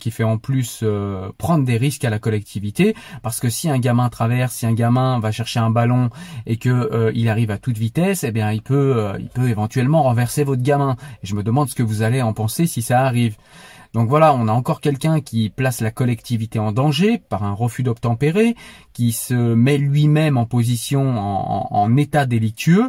qui 0.00 0.10
fait 0.10 0.24
en 0.24 0.38
plus 0.38 0.82
prendre 1.36 1.66
des 1.66 1.76
risques 1.76 2.06
à 2.06 2.10
la 2.10 2.18
collectivité 2.18 2.94
parce 3.22 3.38
que 3.38 3.50
si 3.50 3.68
un 3.68 3.78
gamin 3.78 4.08
traverse, 4.08 4.54
si 4.54 4.64
un 4.64 4.72
gamin 4.72 5.20
va 5.20 5.30
chercher 5.30 5.60
un 5.60 5.73
ballon 5.74 6.08
et 6.46 6.56
que 6.56 6.70
euh, 6.70 7.12
il 7.14 7.28
arrive 7.28 7.50
à 7.50 7.58
toute 7.58 7.76
vitesse, 7.76 8.24
eh 8.24 8.32
bien 8.32 8.50
il 8.50 8.62
peut 8.62 8.94
euh, 8.96 9.18
il 9.20 9.28
peut 9.28 9.50
éventuellement 9.50 10.02
renverser 10.02 10.44
votre 10.44 10.62
gamin. 10.62 10.96
Et 11.22 11.26
je 11.26 11.34
me 11.34 11.42
demande 11.42 11.68
ce 11.68 11.74
que 11.74 11.82
vous 11.82 12.00
allez 12.00 12.22
en 12.22 12.32
penser 12.32 12.66
si 12.66 12.80
ça 12.80 13.02
arrive. 13.02 13.36
Donc 13.92 14.08
voilà, 14.08 14.34
on 14.34 14.48
a 14.48 14.52
encore 14.52 14.80
quelqu'un 14.80 15.20
qui 15.20 15.50
place 15.50 15.80
la 15.80 15.92
collectivité 15.92 16.58
en 16.58 16.72
danger 16.72 17.18
par 17.18 17.44
un 17.44 17.52
refus 17.52 17.84
d'obtempérer, 17.84 18.56
qui 18.92 19.12
se 19.12 19.34
met 19.34 19.78
lui-même 19.78 20.36
en 20.36 20.46
position 20.46 21.16
en 21.16 21.96
état 21.96 22.26
délictueux. 22.26 22.88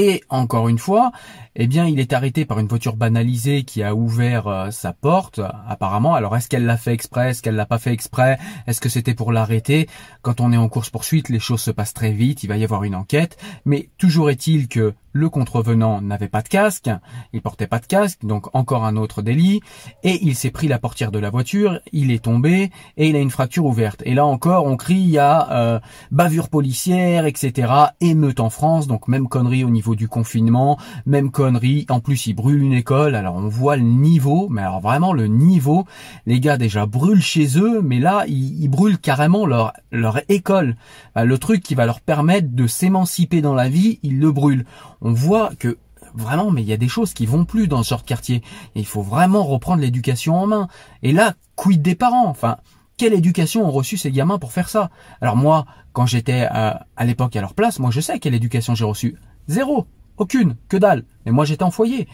Et 0.00 0.22
encore 0.28 0.68
une 0.68 0.78
fois, 0.78 1.10
eh 1.56 1.66
bien, 1.66 1.84
il 1.84 1.98
est 1.98 2.12
arrêté 2.12 2.44
par 2.44 2.60
une 2.60 2.68
voiture 2.68 2.94
banalisée 2.94 3.64
qui 3.64 3.82
a 3.82 3.96
ouvert 3.96 4.46
euh, 4.46 4.70
sa 4.70 4.92
porte, 4.92 5.40
apparemment. 5.66 6.14
Alors, 6.14 6.36
est-ce 6.36 6.48
qu'elle 6.48 6.66
l'a 6.66 6.76
fait 6.76 6.92
exprès, 6.92 7.30
est-ce 7.30 7.42
qu'elle 7.42 7.56
l'a 7.56 7.66
pas 7.66 7.80
fait 7.80 7.92
exprès, 7.92 8.38
est-ce 8.68 8.80
que 8.80 8.88
c'était 8.88 9.14
pour 9.14 9.32
l'arrêter? 9.32 9.88
Quand 10.22 10.40
on 10.40 10.52
est 10.52 10.56
en 10.56 10.68
course 10.68 10.88
poursuite, 10.88 11.28
les 11.30 11.40
choses 11.40 11.62
se 11.62 11.72
passent 11.72 11.94
très 11.94 12.12
vite, 12.12 12.44
il 12.44 12.46
va 12.46 12.56
y 12.56 12.62
avoir 12.62 12.84
une 12.84 12.94
enquête. 12.94 13.38
Mais 13.64 13.90
toujours 13.98 14.30
est-il 14.30 14.68
que 14.68 14.94
le 15.12 15.28
contrevenant 15.28 16.00
n'avait 16.00 16.28
pas 16.28 16.42
de 16.42 16.48
casque, 16.48 16.90
il 17.32 17.42
portait 17.42 17.66
pas 17.66 17.80
de 17.80 17.86
casque, 17.86 18.24
donc 18.24 18.54
encore 18.54 18.84
un 18.84 18.96
autre 18.96 19.20
délit, 19.20 19.60
et 20.04 20.18
il 20.22 20.36
s'est 20.36 20.50
pris 20.52 20.68
la 20.68 20.78
portière 20.78 21.10
de 21.10 21.18
la 21.18 21.30
voiture, 21.30 21.80
il 21.92 22.12
est 22.12 22.22
tombé, 22.22 22.70
et 22.96 23.08
il 23.08 23.16
a 23.16 23.18
une 23.18 23.30
fracture 23.30 23.64
ouverte. 23.64 24.02
Et 24.04 24.14
là 24.14 24.24
encore, 24.26 24.66
on 24.66 24.76
crie 24.76 25.18
à 25.18 25.50
euh, 25.50 25.80
bavure 26.12 26.48
policière, 26.48 27.26
etc., 27.26 27.72
émeute 28.00 28.38
en 28.38 28.50
France, 28.50 28.86
donc 28.86 29.08
même 29.08 29.28
connerie 29.28 29.64
au 29.64 29.70
niveau 29.70 29.87
du 29.94 30.08
confinement, 30.08 30.78
même 31.06 31.30
connerie. 31.30 31.86
En 31.88 32.00
plus, 32.00 32.26
ils 32.26 32.34
brûlent 32.34 32.62
une 32.62 32.72
école. 32.72 33.14
Alors 33.14 33.36
on 33.36 33.48
voit 33.48 33.76
le 33.76 33.82
niveau, 33.82 34.48
mais 34.50 34.62
alors 34.62 34.80
vraiment 34.80 35.12
le 35.12 35.26
niveau. 35.26 35.84
Les 36.26 36.40
gars 36.40 36.56
déjà 36.56 36.86
brûlent 36.86 37.22
chez 37.22 37.58
eux, 37.58 37.80
mais 37.82 37.98
là 37.98 38.24
ils, 38.26 38.68
brûlent 38.68 38.98
carrément 38.98 39.46
leur 39.46 39.72
leur 39.92 40.20
école. 40.28 40.76
Le 41.16 41.38
truc 41.38 41.62
qui 41.62 41.74
va 41.74 41.86
leur 41.86 42.00
permettre 42.00 42.48
de 42.52 42.66
s'émanciper 42.66 43.40
dans 43.40 43.54
la 43.54 43.68
vie, 43.68 43.98
ils 44.02 44.18
le 44.18 44.32
brûlent. 44.32 44.64
On 45.00 45.12
voit 45.12 45.50
que 45.58 45.78
vraiment, 46.14 46.50
mais 46.50 46.62
il 46.62 46.68
y 46.68 46.72
a 46.72 46.76
des 46.78 46.88
choses 46.88 47.14
qui 47.14 47.26
vont 47.26 47.44
plus 47.44 47.68
dans 47.68 47.82
ce 47.82 47.90
genre 47.90 48.02
de 48.02 48.06
quartier. 48.06 48.42
Il 48.74 48.86
faut 48.86 49.02
vraiment 49.02 49.44
reprendre 49.44 49.82
l'éducation 49.82 50.36
en 50.36 50.46
main. 50.46 50.68
Et 51.02 51.12
là, 51.12 51.34
quid 51.56 51.82
des 51.82 51.94
parents? 51.94 52.26
Enfin, 52.26 52.58
quelle 52.96 53.14
éducation 53.14 53.66
ont 53.66 53.70
reçu 53.70 53.96
ces 53.96 54.10
gamins 54.10 54.38
pour 54.38 54.52
faire 54.52 54.68
ça? 54.68 54.90
Alors 55.20 55.36
moi, 55.36 55.66
quand 55.92 56.06
j'étais 56.06 56.46
à, 56.50 56.86
l'époque 57.04 57.36
à 57.36 57.40
leur 57.40 57.54
place, 57.54 57.78
moi 57.78 57.90
je 57.90 58.00
sais 58.00 58.18
quelle 58.18 58.34
éducation 58.34 58.74
j'ai 58.74 58.84
reçue. 58.84 59.16
Zéro, 59.48 59.86
aucune, 60.16 60.56
que 60.68 60.76
dalle. 60.76 61.04
Mais 61.26 61.32
moi 61.32 61.44
j'étais 61.44 61.64
en 61.64 61.70
foyer. 61.70 62.06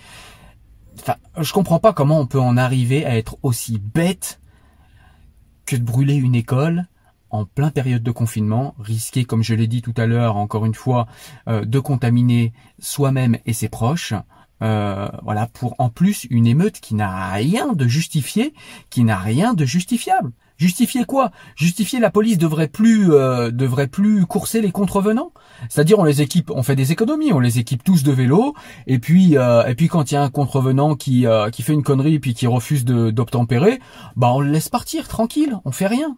Enfin, 1.01 1.17
je 1.39 1.53
comprends 1.53 1.81
pas 1.81 1.93
comment 1.93 2.21
on 2.21 2.27
peut 2.27 2.41
en 2.41 2.57
arriver 2.57 3.05
à 3.05 3.17
être 3.17 3.37
aussi 3.43 3.79
bête 3.79 4.41
que 5.67 5.77
de 5.77 5.83
brûler 5.83 6.15
une 6.15 6.35
école 6.35 6.87
en 7.31 7.45
plein 7.47 7.71
période 7.71 8.03
de 8.05 8.11
confinement, 8.13 8.77
risquer, 8.79 9.25
comme 9.25 9.43
je 9.43 9.55
l'ai 9.55 9.67
dit 9.67 9.83
tout 9.83 9.95
à 9.97 10.07
l'heure, 10.07 10.37
encore 10.37 10.67
une 10.67 10.75
fois, 10.75 11.09
euh, 11.49 11.65
de 11.65 11.81
contaminer 11.81 12.53
soi-même 12.79 13.39
et 13.45 13.53
ses 13.53 13.69
proches. 13.69 14.15
Euh, 14.63 15.09
voilà, 15.25 15.49
pour 15.49 15.75
en 15.81 15.91
plus 15.91 16.29
une 16.31 16.47
émeute 16.47 16.79
qui 16.79 16.95
n'a 16.95 17.33
rien 17.33 17.73
de 17.73 17.89
justifié, 17.89 18.55
qui 18.89 19.03
n'a 19.03 19.19
rien 19.19 19.53
de 19.53 19.65
justifiable. 19.65 20.31
Justifier 20.57 21.05
quoi? 21.05 21.31
Justifier 21.57 21.99
la 21.99 22.11
police 22.11 22.39
devrait 22.39 22.69
plus 22.69 23.13
euh, 23.13 23.51
devrait 23.51 23.89
plus 23.89 24.25
courser 24.27 24.61
les 24.61 24.71
contrevenants? 24.71 25.33
C'est-à-dire 25.69 25.99
on 25.99 26.05
les 26.05 26.23
équipe, 26.23 26.51
on 26.51 26.63
fait 26.63 26.77
des 26.77 26.93
économies, 26.93 27.33
on 27.33 27.41
les 27.41 27.59
équipe 27.59 27.83
tous 27.83 28.03
de 28.03 28.13
vélos 28.13 28.55
et 28.87 28.99
puis 28.99 29.37
euh, 29.37 29.67
et 29.67 29.75
puis 29.75 29.89
quand 29.89 30.11
il 30.11 30.15
y 30.15 30.17
a 30.17 30.23
un 30.23 30.31
contrevenant 30.31 30.95
qui 30.95 31.27
qui 31.53 31.63
fait 31.63 31.73
une 31.73 31.83
connerie 31.83 32.15
et 32.15 32.21
puis 32.21 32.35
qui 32.35 32.47
refuse 32.47 32.85
d'obtempérer, 32.85 33.81
bah 34.17 34.33
on 34.33 34.41
le 34.41 34.51
laisse 34.51 34.69
partir 34.69 35.09
tranquille, 35.09 35.59
on 35.65 35.73
fait 35.73 35.87
rien. 35.87 36.17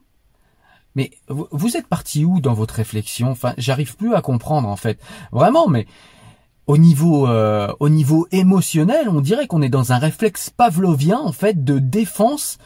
Mais 0.97 1.11
vous 1.29 1.77
êtes 1.77 1.87
parti 1.87 2.25
où 2.25 2.41
dans 2.41 2.55
votre 2.55 2.75
réflexion? 2.75 3.31
Enfin, 3.31 3.53
j'arrive 3.59 3.97
plus 3.97 4.15
à 4.15 4.23
comprendre 4.23 4.67
en 4.69 4.77
fait. 4.77 4.99
Vraiment, 5.31 5.69
mais 5.69 5.87
au 6.67 6.79
niveau 6.79 7.29
euh, 7.29 7.73
au 7.81 7.91
niveau 7.91 8.27
émotionnel, 8.33 9.09
on 9.09 9.21
dirait 9.21 9.47
qu'on 9.47 9.63
est 9.63 9.69
dans 9.69 9.93
un 9.93 9.99
réflexe 9.99 10.51
pavlovien 10.51 11.19
en 11.19 11.33
fait 11.33 11.65
de 11.65 11.79
défense. 11.79 12.59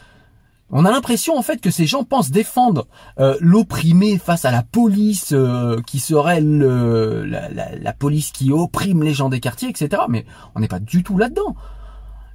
On 0.73 0.85
a 0.85 0.91
l'impression 0.91 1.37
en 1.37 1.41
fait 1.41 1.59
que 1.59 1.69
ces 1.69 1.85
gens 1.85 2.05
pensent 2.05 2.31
défendre 2.31 2.87
euh, 3.19 3.35
l'opprimé 3.41 4.17
face 4.17 4.45
à 4.45 4.51
la 4.51 4.63
police 4.63 5.33
euh, 5.33 5.81
qui 5.85 5.99
serait 5.99 6.39
la, 6.39 7.93
police 7.93 8.31
qui 8.31 8.51
opprime 8.51 9.03
les 9.03 9.13
gens 9.13 9.27
des 9.27 9.41
quartiers, 9.41 9.69
etc. 9.69 10.03
Mais 10.07 10.25
on 10.55 10.61
n'est 10.61 10.69
pas 10.69 10.79
du 10.79 11.03
tout 11.03 11.17
là-dedans. 11.17 11.55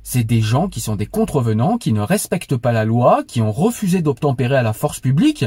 C'est 0.02 0.22
des 0.22 0.42
gens 0.42 0.68
qui 0.68 0.80
sont 0.80 0.96
des 0.96 1.06
contrevenants, 1.06 1.78
qui 1.78 1.92
ne 1.92 2.02
respectent 2.02 2.56
pas 2.56 2.72
la 2.72 2.84
loi, 2.84 3.24
qui 3.26 3.40
ont 3.40 3.52
refusé 3.52 4.02
d'obtempérer 4.02 4.56
à 4.56 4.62
la 4.62 4.74
force 4.74 5.00
publique 5.00 5.46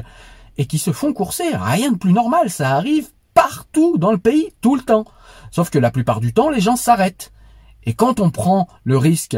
et 0.58 0.65
qui 0.65 0.79
se 0.79 0.91
font 0.91 1.13
courser. 1.13 1.46
Rien 1.53 1.91
de 1.91 1.98
plus 1.98 2.12
normal, 2.12 2.50
ça 2.50 2.75
arrive 2.75 3.10
partout 3.36 3.98
dans 3.98 4.12
le 4.12 4.17
pays, 4.17 4.50
tout 4.62 4.75
le 4.75 4.81
temps. 4.81 5.05
Sauf 5.51 5.69
que 5.69 5.79
la 5.79 5.91
plupart 5.91 6.19
du 6.19 6.34
temps, 6.34 6.50
les 6.50 6.60
gens 6.60 6.75
s'arrêtent. 6.75 7.31
Et 7.84 7.93
quand 7.93 8.19
on 8.19 8.31
prend 8.31 8.67
le 8.84 8.98
risque 8.98 9.38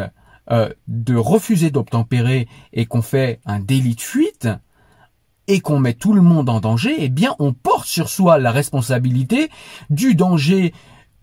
euh, 0.52 0.70
de 0.88 1.16
refuser 1.16 1.72
d'obtempérer 1.72 2.48
et 2.74 2.86
qu'on 2.86 3.02
fait 3.02 3.40
un 3.46 3.60
délit 3.60 3.96
de 3.96 4.02
fuite, 4.02 4.48
et 5.48 5.60
qu'on 5.60 5.80
met 5.80 5.94
tout 5.94 6.14
le 6.14 6.22
monde 6.22 6.50
en 6.50 6.60
danger, 6.60 6.96
eh 7.00 7.10
bien 7.10 7.36
on 7.40 7.54
porte 7.54 7.88
sur 7.88 8.10
soi 8.10 8.38
la 8.38 8.52
responsabilité 8.52 9.50
du 9.90 10.16
danger 10.16 10.74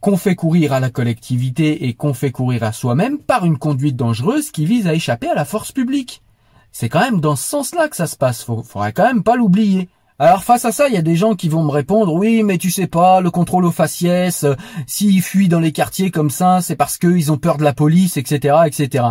qu'on 0.00 0.16
fait 0.16 0.34
courir 0.34 0.72
à 0.72 0.80
la 0.80 0.90
collectivité 0.90 1.86
et 1.86 1.94
qu'on 1.94 2.14
fait 2.14 2.30
courir 2.30 2.62
à 2.62 2.72
soi-même 2.72 3.18
par 3.18 3.44
une 3.44 3.58
conduite 3.58 3.96
dangereuse 3.96 4.50
qui 4.50 4.64
vise 4.64 4.86
à 4.86 4.94
échapper 4.94 5.28
à 5.28 5.34
la 5.34 5.44
force 5.44 5.72
publique. 5.72 6.22
C'est 6.72 6.88
quand 6.88 7.00
même 7.00 7.20
dans 7.20 7.36
ce 7.36 7.48
sens-là 7.48 7.88
que 7.88 7.96
ça 7.96 8.06
se 8.06 8.16
passe, 8.16 8.44
faudrait 8.44 8.92
quand 8.92 9.06
même 9.06 9.22
pas 9.22 9.36
l'oublier. 9.36 9.88
Alors 10.20 10.42
face 10.42 10.64
à 10.64 10.72
ça, 10.72 10.88
il 10.88 10.94
y 10.94 10.96
a 10.96 11.02
des 11.02 11.14
gens 11.14 11.36
qui 11.36 11.48
vont 11.48 11.62
me 11.62 11.70
répondre 11.70 12.12
oui, 12.12 12.42
mais 12.42 12.58
tu 12.58 12.72
sais 12.72 12.88
pas, 12.88 13.20
le 13.20 13.30
contrôle 13.30 13.64
aux 13.64 13.70
faciès, 13.70 14.42
euh, 14.42 14.56
s'ils 14.84 15.22
fuient 15.22 15.46
dans 15.46 15.60
les 15.60 15.70
quartiers 15.70 16.10
comme 16.10 16.28
ça, 16.28 16.60
c'est 16.60 16.74
parce 16.74 16.98
qu'ils 16.98 17.30
ont 17.30 17.36
peur 17.36 17.56
de 17.56 17.62
la 17.62 17.72
police, 17.72 18.16
etc., 18.16 18.56
etc. 18.66 19.04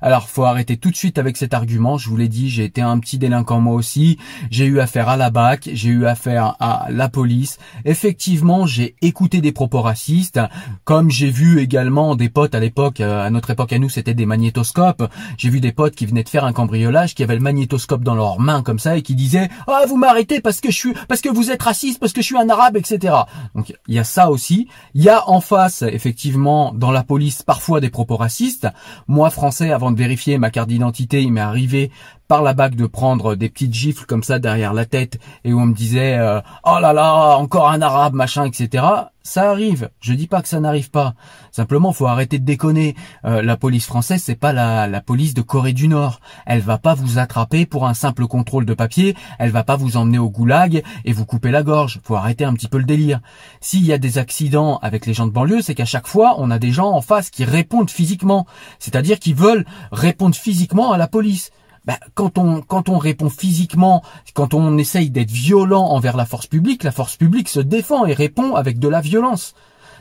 Alors 0.00 0.26
faut 0.30 0.44
arrêter 0.44 0.78
tout 0.78 0.90
de 0.90 0.96
suite 0.96 1.18
avec 1.18 1.36
cet 1.36 1.52
argument. 1.52 1.98
Je 1.98 2.08
vous 2.08 2.16
l'ai 2.16 2.28
dit, 2.28 2.48
j'ai 2.48 2.64
été 2.64 2.80
un 2.80 2.98
petit 2.98 3.18
délinquant 3.18 3.60
moi 3.60 3.74
aussi. 3.74 4.16
J'ai 4.50 4.64
eu 4.64 4.80
affaire 4.80 5.10
à 5.10 5.18
la 5.18 5.28
BAC, 5.28 5.68
j'ai 5.74 5.90
eu 5.90 6.06
affaire 6.06 6.56
à 6.60 6.86
la 6.88 7.10
police. 7.10 7.58
Effectivement, 7.84 8.64
j'ai 8.64 8.96
écouté 9.02 9.42
des 9.42 9.52
propos 9.52 9.82
racistes, 9.82 10.40
comme 10.84 11.10
j'ai 11.10 11.30
vu 11.30 11.60
également 11.60 12.16
des 12.16 12.30
potes 12.30 12.54
à 12.54 12.60
l'époque, 12.60 13.02
euh, 13.02 13.22
à 13.22 13.28
notre 13.28 13.50
époque 13.50 13.74
à 13.74 13.78
nous, 13.78 13.90
c'était 13.90 14.14
des 14.14 14.24
magnétoscopes. 14.24 15.10
J'ai 15.36 15.50
vu 15.50 15.60
des 15.60 15.72
potes 15.72 15.94
qui 15.94 16.06
venaient 16.06 16.24
de 16.24 16.28
faire 16.30 16.46
un 16.46 16.54
cambriolage, 16.54 17.14
qui 17.14 17.22
avaient 17.22 17.34
le 17.34 17.42
magnétoscope 17.42 18.02
dans 18.02 18.14
leurs 18.14 18.40
mains 18.40 18.62
comme 18.62 18.78
ça 18.78 18.96
et 18.96 19.02
qui 19.02 19.14
disaient 19.14 19.50
ah 19.66 19.82
vous 19.86 19.98
m'arrêtez 19.98 20.40
que 20.60 20.70
je 20.70 20.76
suis, 20.76 20.94
parce 21.08 21.20
que 21.20 21.28
vous 21.28 21.50
êtes 21.50 21.62
raciste, 21.62 22.00
parce 22.00 22.12
que 22.12 22.20
je 22.20 22.26
suis 22.26 22.38
un 22.38 22.48
arabe, 22.48 22.76
etc. 22.76 23.14
Donc 23.54 23.74
il 23.88 23.94
y 23.94 23.98
a 23.98 24.04
ça 24.04 24.30
aussi. 24.30 24.68
Il 24.94 25.02
y 25.02 25.08
a 25.08 25.28
en 25.28 25.40
face, 25.40 25.82
effectivement, 25.82 26.72
dans 26.74 26.90
la 26.90 27.02
police, 27.02 27.42
parfois 27.42 27.80
des 27.80 27.90
propos 27.90 28.16
racistes. 28.16 28.68
Moi, 29.08 29.30
français, 29.30 29.70
avant 29.70 29.90
de 29.90 29.98
vérifier 29.98 30.38
ma 30.38 30.50
carte 30.50 30.68
d'identité, 30.68 31.22
il 31.22 31.32
m'est 31.32 31.40
arrivé 31.40 31.90
par 32.28 32.42
la 32.42 32.54
bague 32.54 32.74
de 32.74 32.86
prendre 32.86 33.34
des 33.34 33.48
petites 33.48 33.74
gifles 33.74 34.06
comme 34.06 34.22
ça 34.22 34.38
derrière 34.38 34.72
la 34.72 34.86
tête 34.86 35.18
et 35.44 35.52
où 35.52 35.60
on 35.60 35.66
me 35.66 35.74
disait 35.74 36.16
euh, 36.18 36.40
oh 36.64 36.78
là 36.80 36.92
là 36.92 37.36
encore 37.36 37.68
un 37.68 37.82
arabe 37.82 38.14
machin 38.14 38.44
etc 38.44 38.82
ça 39.26 39.50
arrive. 39.50 39.88
Je 40.00 40.12
dis 40.12 40.26
pas 40.26 40.42
que 40.42 40.48
ça 40.48 40.60
n'arrive 40.60 40.90
pas. 40.90 41.14
Simplement 41.50 41.92
faut 41.92 42.06
arrêter 42.06 42.38
de 42.38 42.44
déconner. 42.44 42.94
Euh, 43.24 43.40
la 43.40 43.56
police 43.56 43.86
française 43.86 44.22
c'est 44.22 44.34
pas 44.34 44.52
la, 44.52 44.86
la 44.86 45.00
police 45.00 45.32
de 45.32 45.40
Corée 45.40 45.72
du 45.72 45.88
Nord. 45.88 46.20
Elle 46.44 46.60
va 46.60 46.76
pas 46.76 46.92
vous 46.92 47.18
attraper 47.18 47.64
pour 47.64 47.86
un 47.86 47.94
simple 47.94 48.26
contrôle 48.26 48.66
de 48.66 48.74
papier. 48.74 49.16
Elle 49.38 49.50
va 49.50 49.64
pas 49.64 49.76
vous 49.76 49.96
emmener 49.96 50.18
au 50.18 50.28
goulag 50.28 50.82
et 51.06 51.12
vous 51.12 51.24
couper 51.24 51.50
la 51.50 51.62
gorge. 51.62 52.00
Faut 52.04 52.16
arrêter 52.16 52.44
un 52.44 52.52
petit 52.52 52.68
peu 52.68 52.76
le 52.76 52.84
délire. 52.84 53.20
S'il 53.62 53.86
y 53.86 53.94
a 53.94 53.98
des 53.98 54.18
accidents 54.18 54.78
avec 54.82 55.06
les 55.06 55.14
gens 55.14 55.26
de 55.26 55.32
banlieue 55.32 55.62
c'est 55.62 55.74
qu'à 55.74 55.86
chaque 55.86 56.06
fois 56.06 56.34
on 56.36 56.50
a 56.50 56.58
des 56.58 56.70
gens 56.70 56.90
en 56.90 57.00
face 57.00 57.30
qui 57.30 57.44
répondent 57.44 57.90
physiquement. 57.90 58.46
C'est-à-dire 58.78 59.18
qui 59.18 59.32
veulent 59.32 59.64
répondre 59.90 60.36
physiquement 60.36 60.92
à 60.92 60.98
la 60.98 61.08
police 61.08 61.50
bah, 61.84 61.98
quand 62.14 62.38
on 62.38 62.98
répond 62.98 63.28
physiquement, 63.28 64.02
quand 64.32 64.54
on 64.54 64.78
essaye 64.78 65.10
d'être 65.10 65.30
violent 65.30 65.84
envers 65.84 66.16
la 66.16 66.26
force 66.26 66.46
publique, 66.46 66.82
la 66.82 66.92
force 66.92 67.16
publique 67.16 67.48
se 67.48 67.60
défend 67.60 68.06
et 68.06 68.14
répond 68.14 68.54
avec 68.54 68.78
de 68.78 68.88
la 68.88 69.00
violence. 69.00 69.54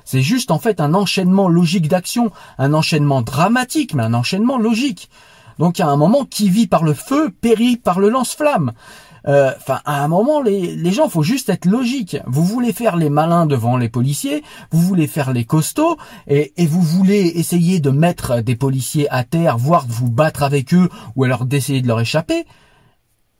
C'est 0.06 0.22
juste 0.22 0.52
en 0.52 0.60
fait 0.60 0.82
un 0.82 0.94
enchaînement 0.94 1.48
logique 1.48 1.88
d'action, 1.88 2.32
un 2.58 2.74
enchaînement 2.74 3.22
dramatique, 3.22 3.94
mais 3.94 4.04
un 4.04 4.14
enchaînement 4.14 4.58
logique. 4.58 5.10
Donc 5.60 5.78
il 5.78 5.82
y 5.82 5.86
a 5.86 5.90
un 5.90 5.98
moment 5.98 6.26
qui 6.26 6.50
vit 6.50 6.68
par 6.68 6.84
le 6.84 6.94
feu 6.94 7.30
périt 7.30 7.78
par 7.78 8.00
le 8.00 8.10
lance-flamme. 8.10 8.74
Euh, 9.28 9.52
enfin, 9.58 9.80
à 9.86 10.04
un 10.04 10.08
moment, 10.08 10.42
les, 10.42 10.76
les 10.76 10.92
gens, 10.92 11.08
faut 11.10 11.24
juste 11.24 11.50
être 11.50 11.66
logique. 11.66 12.18
Vous 12.28 12.44
voulez 12.44 12.74
faire 12.74 12.98
les 12.98 13.10
malins 13.10 13.46
devant 13.46 13.78
les 13.78 13.90
policiers, 13.90 14.44
vous 14.72 14.82
voulez 14.82 15.08
faire 15.08 15.34
les 15.34 15.46
costauds, 15.46 15.98
et, 16.28 16.52
vous 16.66 16.82
voulez 16.82 17.34
essayer 17.36 17.80
de 17.80 17.90
mettre 17.90 18.42
des 18.42 18.56
policiers 18.56 19.10
à 19.10 19.24
terre, 19.24 19.58
voire 19.58 19.86
vous 19.88 20.10
battre 20.10 20.44
avec 20.44 20.74
eux, 20.74 20.90
ou 21.16 21.24
alors 21.24 21.46
d'essayer 21.46 21.82
de 21.82 21.88
leur 21.88 22.00
échapper. 22.00 22.46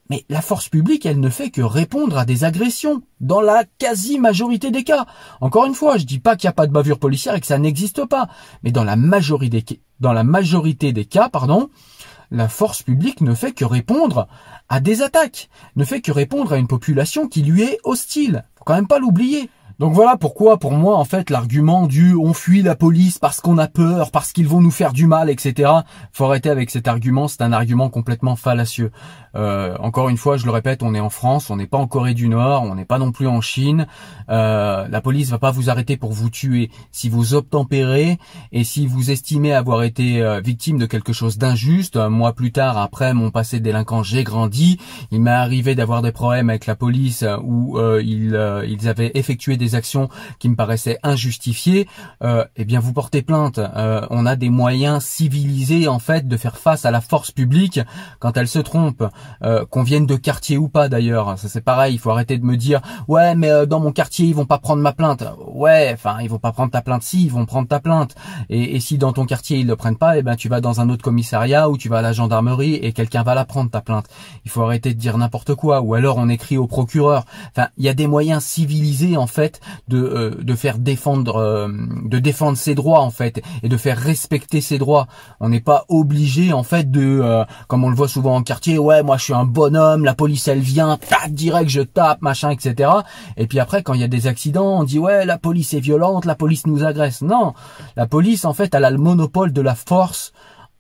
Mais 0.10 0.26
la 0.30 0.42
force 0.42 0.70
publique, 0.70 1.06
elle 1.06 1.20
ne 1.20 1.30
fait 1.30 1.50
que 1.50 1.62
répondre 1.62 2.18
à 2.18 2.26
des 2.26 2.44
agressions, 2.44 3.02
dans 3.22 3.42
la 3.42 3.64
quasi-majorité 3.78 4.70
des 4.70 4.84
cas. 4.84 5.06
Encore 5.40 5.66
une 5.66 5.74
fois, 5.74 5.98
je 5.98 6.04
dis 6.04 6.20
pas 6.20 6.36
qu'il 6.36 6.48
n'y 6.48 6.52
a 6.52 6.54
pas 6.54 6.68
de 6.68 6.74
bavure 6.74 7.00
policière 7.00 7.36
et 7.36 7.40
que 7.40 7.48
ça 7.48 7.58
n'existe 7.58 8.06
pas, 8.06 8.28
mais 8.64 8.72
dans 8.72 8.84
la 8.84 8.98
majorité, 8.98 9.82
dans 10.02 10.14
la 10.14 10.24
majorité 10.24 10.92
des 10.92 11.06
cas, 11.06 11.30
pardon, 11.30 11.70
la 12.34 12.50
force 12.50 12.82
publique 12.82 13.22
ne 13.22 13.36
fait 13.36 13.54
que 13.54 13.64
répondre 13.64 14.28
à 14.68 14.80
des 14.80 15.04
attaques, 15.04 15.50
ne 15.76 15.86
fait 15.86 16.02
que 16.02 16.12
répondre 16.12 16.52
à 16.52 16.58
une 16.58 16.68
population 16.68 17.28
qui 17.28 17.44
lui 17.44 17.62
est 17.62 17.80
hostile. 17.84 18.44
Faut 18.56 18.64
quand 18.66 18.74
même 18.74 18.88
pas 18.88 19.00
l'oublier. 19.00 19.50
Donc 19.80 19.94
voilà 19.94 20.18
pourquoi, 20.18 20.58
pour 20.58 20.74
moi, 20.74 20.98
en 20.98 21.06
fait, 21.06 21.30
l'argument 21.30 21.88
du 21.88 22.16
on 22.16 22.34
fuit 22.34 22.62
la 22.62 22.76
police 22.76 23.18
parce 23.18 23.42
qu'on 23.42 23.58
a 23.58 23.68
peur, 23.68 24.12
parce 24.12 24.32
qu'ils 24.32 24.48
vont 24.48 24.62
nous 24.62 24.72
faire 24.72 24.94
du 24.94 25.08
mal, 25.08 25.30
etc. 25.30 25.72
Faut 26.12 26.26
arrêter 26.26 26.50
avec 26.50 26.70
cet 26.70 26.88
argument. 26.88 27.28
C'est 27.28 27.42
un 27.42 27.54
argument 27.54 27.90
complètement 27.90 28.36
fallacieux. 28.36 28.92
Euh, 29.36 29.76
encore 29.80 30.10
une 30.10 30.18
fois, 30.18 30.38
je 30.38 30.46
le 30.46 30.52
répète, 30.52 30.84
on 30.84 30.94
est 30.94 31.00
en 31.00 31.10
France, 31.10 31.50
on 31.50 31.56
n'est 31.56 31.68
pas 31.68 31.78
en 31.78 31.88
Corée 31.88 32.14
du 32.14 32.30
Nord, 32.30 32.64
on 32.64 32.76
n'est 32.76 32.86
pas 32.86 33.00
non 33.00 33.12
plus 33.12 33.28
en 33.28 33.42
Chine. 33.42 33.88
Euh, 34.30 34.88
la 34.88 35.02
police 35.02 35.30
va 35.30 35.40
pas 35.40 35.52
vous 35.52 35.70
arrêter 35.70 35.98
pour 35.98 36.14
vous 36.14 36.30
tuer 36.30 36.70
si 36.92 37.10
vous 37.10 37.34
obtempérez 37.34 38.20
et 38.52 38.64
si 38.64 38.86
vous 38.86 39.10
estimez 39.10 39.54
avoir 39.54 39.84
été 39.84 40.22
euh, 40.22 40.40
victime 40.40 40.78
de 40.78 40.86
quelque 40.86 41.14
chose 41.14 41.38
d'injuste. 41.38 41.98
Moi, 41.98 42.34
plus 42.34 42.52
tard, 42.52 42.78
après 42.78 43.14
mon 43.14 43.32
passé 43.32 43.60
délinquant, 43.60 44.04
j'ai 44.04 44.24
grandi. 44.24 44.78
Il 45.12 45.22
m'est 45.22 45.32
arrivé 45.32 45.74
d'avoir 45.74 46.02
des 46.04 46.12
problèmes 46.12 46.50
avec 46.50 46.68
la 46.68 46.76
police 46.76 47.26
où 47.44 47.80
ils, 47.80 48.40
ils 48.68 48.88
avaient 48.88 49.12
effectué 49.16 49.58
des 49.64 49.76
actions 49.76 50.10
qui 50.40 50.50
me 50.50 50.56
paraissaient 50.56 50.98
injustifiées, 51.04 51.88
euh, 52.24 52.46
eh 52.56 52.66
bien 52.66 52.80
vous 52.80 52.94
portez 52.94 53.22
plainte. 53.22 53.60
Euh, 53.60 54.06
on 54.10 54.26
a 54.26 54.36
des 54.36 54.50
moyens 54.50 55.04
civilisés 55.04 55.88
en 55.88 56.00
fait 56.00 56.28
de 56.28 56.38
faire 56.38 56.58
face 56.58 56.86
à 56.86 56.92
la 56.92 57.02
force 57.02 57.32
publique 57.32 57.80
quand 58.20 58.38
elle 58.38 58.48
se 58.48 58.60
trompe, 58.60 59.04
euh, 59.44 59.66
qu'on 59.66 59.84
vienne 59.84 60.06
de 60.06 60.16
quartier 60.16 60.58
ou 60.58 60.68
pas 60.68 60.90
d'ailleurs. 60.90 61.40
Ça 61.40 61.48
c'est 61.48 61.62
pareil, 61.62 61.94
il 61.96 62.00
faut 62.00 62.12
arrêter 62.12 62.38
de 62.38 62.46
me 62.46 62.58
dire 62.58 62.82
ouais 63.08 63.36
mais 63.36 63.66
dans 63.68 63.80
mon 63.80 63.92
quartier 63.92 64.28
ils 64.28 64.36
vont 64.36 64.46
pas 64.46 64.60
prendre 64.60 64.82
ma 64.82 64.94
plainte. 64.94 65.24
Ouais, 65.48 65.92
enfin 65.94 66.18
ils 66.22 66.30
vont 66.30 66.40
pas 66.40 66.52
prendre 66.52 66.72
ta 66.72 66.82
plainte 66.82 67.04
si, 67.04 67.24
ils 67.26 67.32
vont 67.32 67.46
prendre 67.46 67.68
ta 67.68 67.80
plainte. 67.80 68.16
Et, 68.50 68.76
et 68.76 68.80
si 68.80 68.98
dans 68.98 69.14
ton 69.14 69.26
quartier 69.26 69.60
ils 69.60 69.68
le 69.68 69.76
prennent 69.76 69.98
pas, 69.98 70.18
eh 70.18 70.24
ben 70.24 70.36
tu 70.36 70.50
vas 70.50 70.62
dans 70.62 70.82
un 70.82 70.90
autre 70.90 71.04
commissariat 71.04 71.70
ou 71.70 71.78
tu 71.78 71.90
vas 71.90 72.00
à 72.00 72.02
la 72.02 72.14
gendarmerie 72.14 72.76
et 72.76 72.92
quelqu'un 72.92 73.24
va 73.24 73.36
la 73.36 73.46
prendre 73.46 73.72
ta 73.72 73.82
plainte. 73.82 74.08
Il 74.46 74.52
faut 74.52 74.62
arrêter 74.62 74.94
de 74.94 75.00
dire 75.00 75.18
n'importe 75.18 75.56
quoi 75.56 75.82
ou 75.82 75.94
alors 75.94 76.18
on 76.18 76.30
écrit 76.30 76.58
au 76.58 76.68
procureur. 76.68 77.26
Enfin, 77.56 77.70
il 77.78 77.86
y 77.86 77.90
a 77.90 77.94
des 77.94 78.08
moyens 78.08 78.44
civilisés 78.44 79.18
en 79.18 79.28
fait 79.28 79.53
de 79.88 79.98
euh, 79.98 80.30
de 80.42 80.56
faire 80.56 80.78
défendre 80.78 81.38
euh, 81.38 81.68
de 82.06 82.20
défendre 82.20 82.58
ses 82.58 82.76
droits 82.76 83.02
en 83.02 83.12
fait 83.12 83.42
et 83.64 83.70
de 83.70 83.78
faire 83.78 83.98
respecter 83.98 84.62
ses 84.62 84.78
droits. 84.78 85.08
On 85.40 85.50
n'est 85.50 85.62
pas 85.62 85.86
obligé 85.90 86.54
en 86.54 86.64
fait 86.64 86.90
de 86.90 87.20
euh, 87.22 87.44
comme 87.68 87.84
on 87.84 87.90
le 87.90 87.96
voit 87.96 88.08
souvent 88.08 88.36
en 88.36 88.44
quartier, 88.44 88.78
ouais, 88.78 89.04
moi 89.04 89.18
je 89.18 89.26
suis 89.26 89.34
un 89.34 89.46
bonhomme, 89.46 90.04
la 90.04 90.16
police 90.16 90.48
elle 90.48 90.60
vient, 90.60 90.98
tac 90.98 91.32
direct 91.32 91.70
je 91.70 91.82
tape, 91.82 92.22
machin, 92.22 92.50
etc. 92.50 92.90
Et 93.38 93.48
puis 93.48 93.60
après 93.60 93.84
quand 93.84 93.94
il 93.94 94.02
y 94.02 94.06
a 94.06 94.08
des 94.10 94.28
accidents, 94.28 94.80
on 94.80 94.84
dit 94.84 95.00
ouais 95.00 95.26
la 95.26 95.38
police 95.38 95.74
est 95.74 95.80
violente, 95.80 96.26
la 96.26 96.36
police 96.36 96.68
nous 96.68 96.84
agresse. 96.84 97.22
Non, 97.22 97.54
la 97.96 98.08
police 98.08 98.46
en 98.46 98.54
fait 98.54 98.74
elle 98.74 98.86
a 98.86 98.92
le 98.92 98.98
monopole 98.98 99.54
de 99.54 99.62
la 99.62 99.76
force 99.76 100.34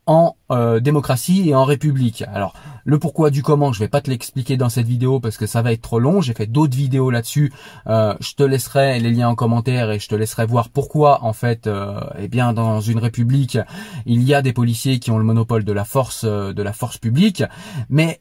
en 0.05 0.35
euh, 0.51 0.79
démocratie 0.79 1.49
et 1.49 1.55
en 1.55 1.63
république. 1.63 2.23
Alors 2.33 2.53
le 2.85 2.99
pourquoi 2.99 3.29
du 3.29 3.43
comment, 3.43 3.71
je 3.71 3.79
vais 3.79 3.87
pas 3.87 4.01
te 4.01 4.09
l'expliquer 4.09 4.57
dans 4.57 4.67
cette 4.67 4.87
vidéo 4.87 5.21
parce 5.21 5.37
que 5.37 5.45
ça 5.45 5.61
va 5.61 5.71
être 5.71 5.81
trop 5.81 5.99
long. 5.99 6.19
J'ai 6.19 6.33
fait 6.33 6.47
d'autres 6.47 6.75
vidéos 6.75 7.11
là-dessus. 7.11 7.53
Euh, 7.87 8.13
je 8.19 8.33
te 8.33 8.43
laisserai 8.43 8.99
les 8.99 9.11
liens 9.11 9.29
en 9.29 9.35
commentaire 9.35 9.89
et 9.89 9.99
je 9.99 10.07
te 10.09 10.15
laisserai 10.15 10.45
voir 10.45 10.69
pourquoi 10.69 11.23
en 11.23 11.31
fait, 11.31 11.67
euh, 11.67 12.01
eh 12.19 12.27
bien 12.27 12.51
dans 12.51 12.81
une 12.81 12.99
république, 12.99 13.57
il 14.05 14.23
y 14.23 14.33
a 14.33 14.41
des 14.41 14.51
policiers 14.51 14.99
qui 14.99 15.11
ont 15.11 15.17
le 15.17 15.23
monopole 15.23 15.63
de 15.63 15.71
la 15.71 15.85
force, 15.85 16.25
euh, 16.25 16.51
de 16.51 16.61
la 16.61 16.73
force 16.73 16.97
publique. 16.97 17.43
Mais 17.89 18.19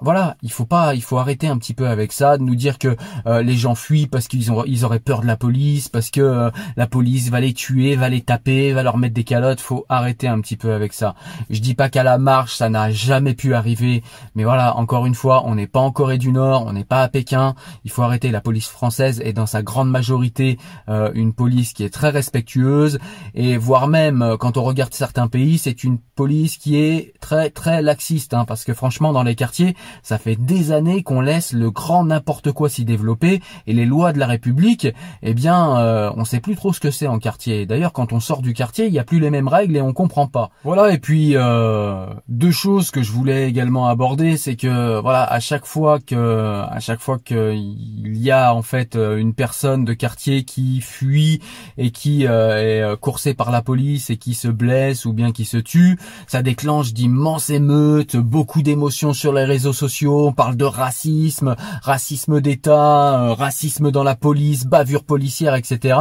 voilà, 0.00 0.36
il 0.42 0.52
faut 0.52 0.66
pas, 0.66 0.94
il 0.94 1.02
faut 1.02 1.18
arrêter 1.18 1.48
un 1.48 1.58
petit 1.58 1.74
peu 1.74 1.88
avec 1.88 2.12
ça, 2.12 2.38
de 2.38 2.42
nous 2.42 2.54
dire 2.54 2.78
que 2.78 2.96
les 3.26 3.56
gens 3.56 3.74
fuient 3.74 4.06
parce 4.06 4.28
qu'ils 4.28 4.52
ont, 4.52 4.64
ils 4.64 4.84
auraient 4.84 4.98
peur 4.98 5.20
de 5.20 5.26
la 5.26 5.36
police, 5.36 5.88
parce 5.88 6.10
que 6.10 6.50
la 6.76 6.86
police 6.86 7.30
va 7.30 7.40
les 7.40 7.54
tuer, 7.54 7.96
va 7.96 8.08
les 8.08 8.20
taper, 8.20 8.72
va 8.72 8.82
leur 8.82 8.98
mettre 8.98 9.14
des 9.14 9.24
calottes. 9.24 9.60
Faut 9.60 9.86
arrêter 9.88 10.28
un 10.28 10.40
petit 10.40 10.56
peu 10.56 10.72
avec 10.72 10.92
ça. 10.92 11.14
Je 11.50 11.60
dis 11.60 11.74
pas 11.74 11.88
qu'à 11.88 12.02
la 12.02 12.18
marche, 12.18 12.56
ça 12.56 12.68
n'a 12.68 12.90
jamais 12.90 13.34
pu 13.34 13.54
arriver, 13.54 14.02
mais 14.34 14.44
voilà, 14.44 14.76
encore 14.76 15.06
une 15.06 15.14
fois, 15.14 15.42
on 15.46 15.54
n'est 15.54 15.66
pas 15.66 15.80
en 15.80 15.90
Corée 15.90 16.18
du 16.18 16.32
Nord, 16.32 16.64
on 16.66 16.72
n'est 16.72 16.84
pas 16.84 17.02
à 17.02 17.08
Pékin. 17.08 17.54
Il 17.84 17.90
faut 17.90 18.02
arrêter. 18.02 18.30
La 18.30 18.40
police 18.40 18.68
française 18.68 19.20
est 19.24 19.32
dans 19.32 19.46
sa 19.46 19.62
grande 19.62 19.90
majorité 19.90 20.58
euh, 20.88 21.10
une 21.14 21.32
police 21.32 21.72
qui 21.72 21.84
est 21.84 21.92
très 21.92 22.10
respectueuse 22.10 22.98
et 23.34 23.56
voire 23.56 23.88
même 23.88 24.22
euh, 24.22 24.36
quand 24.36 24.56
on 24.56 24.62
regarde 24.62 24.94
certains 24.94 25.28
pays, 25.28 25.58
c'est 25.58 25.84
une 25.84 25.98
police 25.98 26.56
qui 26.56 26.76
est 26.76 27.14
très 27.20 27.50
très 27.50 27.82
laxiste, 27.82 28.34
hein, 28.34 28.44
parce 28.44 28.64
que 28.64 28.74
franchement, 28.74 29.12
dans 29.12 29.22
les 29.22 29.34
quartiers, 29.34 29.74
ça 30.02 30.18
fait 30.18 30.36
des 30.36 30.72
années 30.72 31.02
qu'on 31.02 31.20
laisse 31.20 31.52
le 31.52 31.70
grand 31.70 32.04
n'importe 32.04 32.52
quoi 32.52 32.68
s'y 32.68 32.84
développer 32.84 33.40
et 33.66 33.72
les 33.72 33.86
lois 33.86 34.12
de 34.12 34.18
la 34.18 34.26
République, 34.26 34.88
eh 35.22 35.34
bien, 35.34 35.78
euh, 35.78 36.10
on 36.16 36.24
sait 36.24 36.40
plus 36.40 36.56
trop 36.56 36.72
ce 36.72 36.80
que 36.80 36.90
c'est 36.90 37.06
en 37.06 37.18
quartier. 37.18 37.66
D'ailleurs, 37.66 37.92
quand 37.92 38.12
on 38.12 38.20
sort 38.20 38.42
du 38.42 38.52
quartier, 38.52 38.86
il 38.86 38.92
n'y 38.92 38.98
a 38.98 39.04
plus 39.04 39.20
les 39.20 39.30
mêmes 39.30 39.48
règles 39.48 39.76
et 39.76 39.80
on 39.80 39.92
comprend 39.92 40.26
pas. 40.26 40.50
Voilà. 40.64 40.92
Et 40.92 40.98
puis 40.98 41.13
euh, 41.34 42.06
deux 42.28 42.50
choses 42.50 42.90
que 42.90 43.02
je 43.02 43.12
voulais 43.12 43.48
également 43.48 43.88
aborder, 43.88 44.36
c'est 44.36 44.56
que 44.56 45.00
voilà, 45.00 45.24
à 45.24 45.40
chaque 45.40 45.66
fois 45.66 46.00
que 46.00 46.62
à 46.62 46.80
chaque 46.80 47.00
fois 47.00 47.18
qu'il 47.18 48.16
y 48.16 48.30
a 48.30 48.54
en 48.54 48.62
fait 48.62 48.96
euh, 48.96 49.16
une 49.16 49.34
personne 49.34 49.84
de 49.84 49.92
quartier 49.92 50.44
qui 50.44 50.80
fuit 50.80 51.40
et 51.78 51.90
qui 51.90 52.26
euh, 52.26 52.92
est 52.92 52.96
coursée 53.00 53.34
par 53.34 53.50
la 53.50 53.62
police 53.62 54.10
et 54.10 54.16
qui 54.16 54.34
se 54.34 54.48
blesse 54.48 55.04
ou 55.04 55.12
bien 55.12 55.32
qui 55.32 55.44
se 55.44 55.58
tue, 55.58 55.98
ça 56.26 56.42
déclenche 56.42 56.92
d'immenses 56.92 57.50
émeutes, 57.50 58.16
beaucoup 58.16 58.62
d'émotions 58.62 59.12
sur 59.12 59.32
les 59.32 59.44
réseaux 59.44 59.72
sociaux. 59.72 60.28
On 60.28 60.32
parle 60.32 60.56
de 60.56 60.64
racisme, 60.64 61.54
racisme 61.82 62.40
d'État, 62.40 63.34
racisme 63.34 63.90
dans 63.90 64.04
la 64.04 64.16
police, 64.16 64.66
bavure 64.66 65.04
policière, 65.04 65.54
etc. 65.54 65.98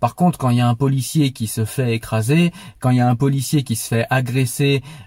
Par 0.00 0.14
contre, 0.14 0.38
quand 0.38 0.50
il 0.50 0.58
y 0.58 0.60
a 0.60 0.68
un 0.68 0.74
policier 0.74 1.32
qui 1.32 1.46
se 1.46 1.64
fait 1.64 1.94
écraser, 1.94 2.52
quand 2.80 2.90
il 2.90 2.96
y 2.96 3.00
a 3.00 3.08
un 3.08 3.16
policier 3.16 3.62
qui 3.62 3.76
se 3.76 3.88
fait 3.88 4.06
agresser, 4.10 4.47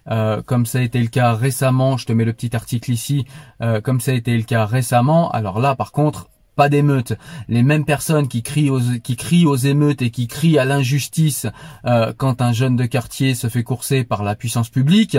euh, 0.09 0.41
comme 0.41 0.65
ça 0.65 0.79
a 0.79 0.81
été 0.81 0.99
le 0.99 1.07
cas 1.07 1.33
récemment, 1.33 1.97
je 1.97 2.05
te 2.05 2.13
mets 2.13 2.25
le 2.25 2.33
petit 2.33 2.55
article 2.55 2.91
ici, 2.91 3.25
euh, 3.61 3.81
comme 3.81 3.99
ça 3.99 4.11
a 4.11 4.15
été 4.15 4.35
le 4.35 4.43
cas 4.43 4.65
récemment, 4.65 5.29
alors 5.31 5.59
là 5.59 5.75
par 5.75 5.91
contre, 5.91 6.29
pas 6.57 6.67
d'émeutes. 6.67 7.13
Les 7.47 7.63
mêmes 7.63 7.85
personnes 7.85 8.27
qui 8.27 8.43
crient 8.43 8.69
aux, 8.69 8.81
qui 9.01 9.15
crient 9.15 9.45
aux 9.45 9.55
émeutes 9.55 10.01
et 10.01 10.11
qui 10.11 10.27
crient 10.27 10.59
à 10.59 10.65
l'injustice 10.65 11.47
euh, 11.85 12.11
quand 12.15 12.41
un 12.41 12.51
jeune 12.51 12.75
de 12.75 12.85
quartier 12.85 13.35
se 13.35 13.47
fait 13.47 13.63
courser 13.63 14.03
par 14.03 14.21
la 14.21 14.35
puissance 14.35 14.69
publique, 14.69 15.17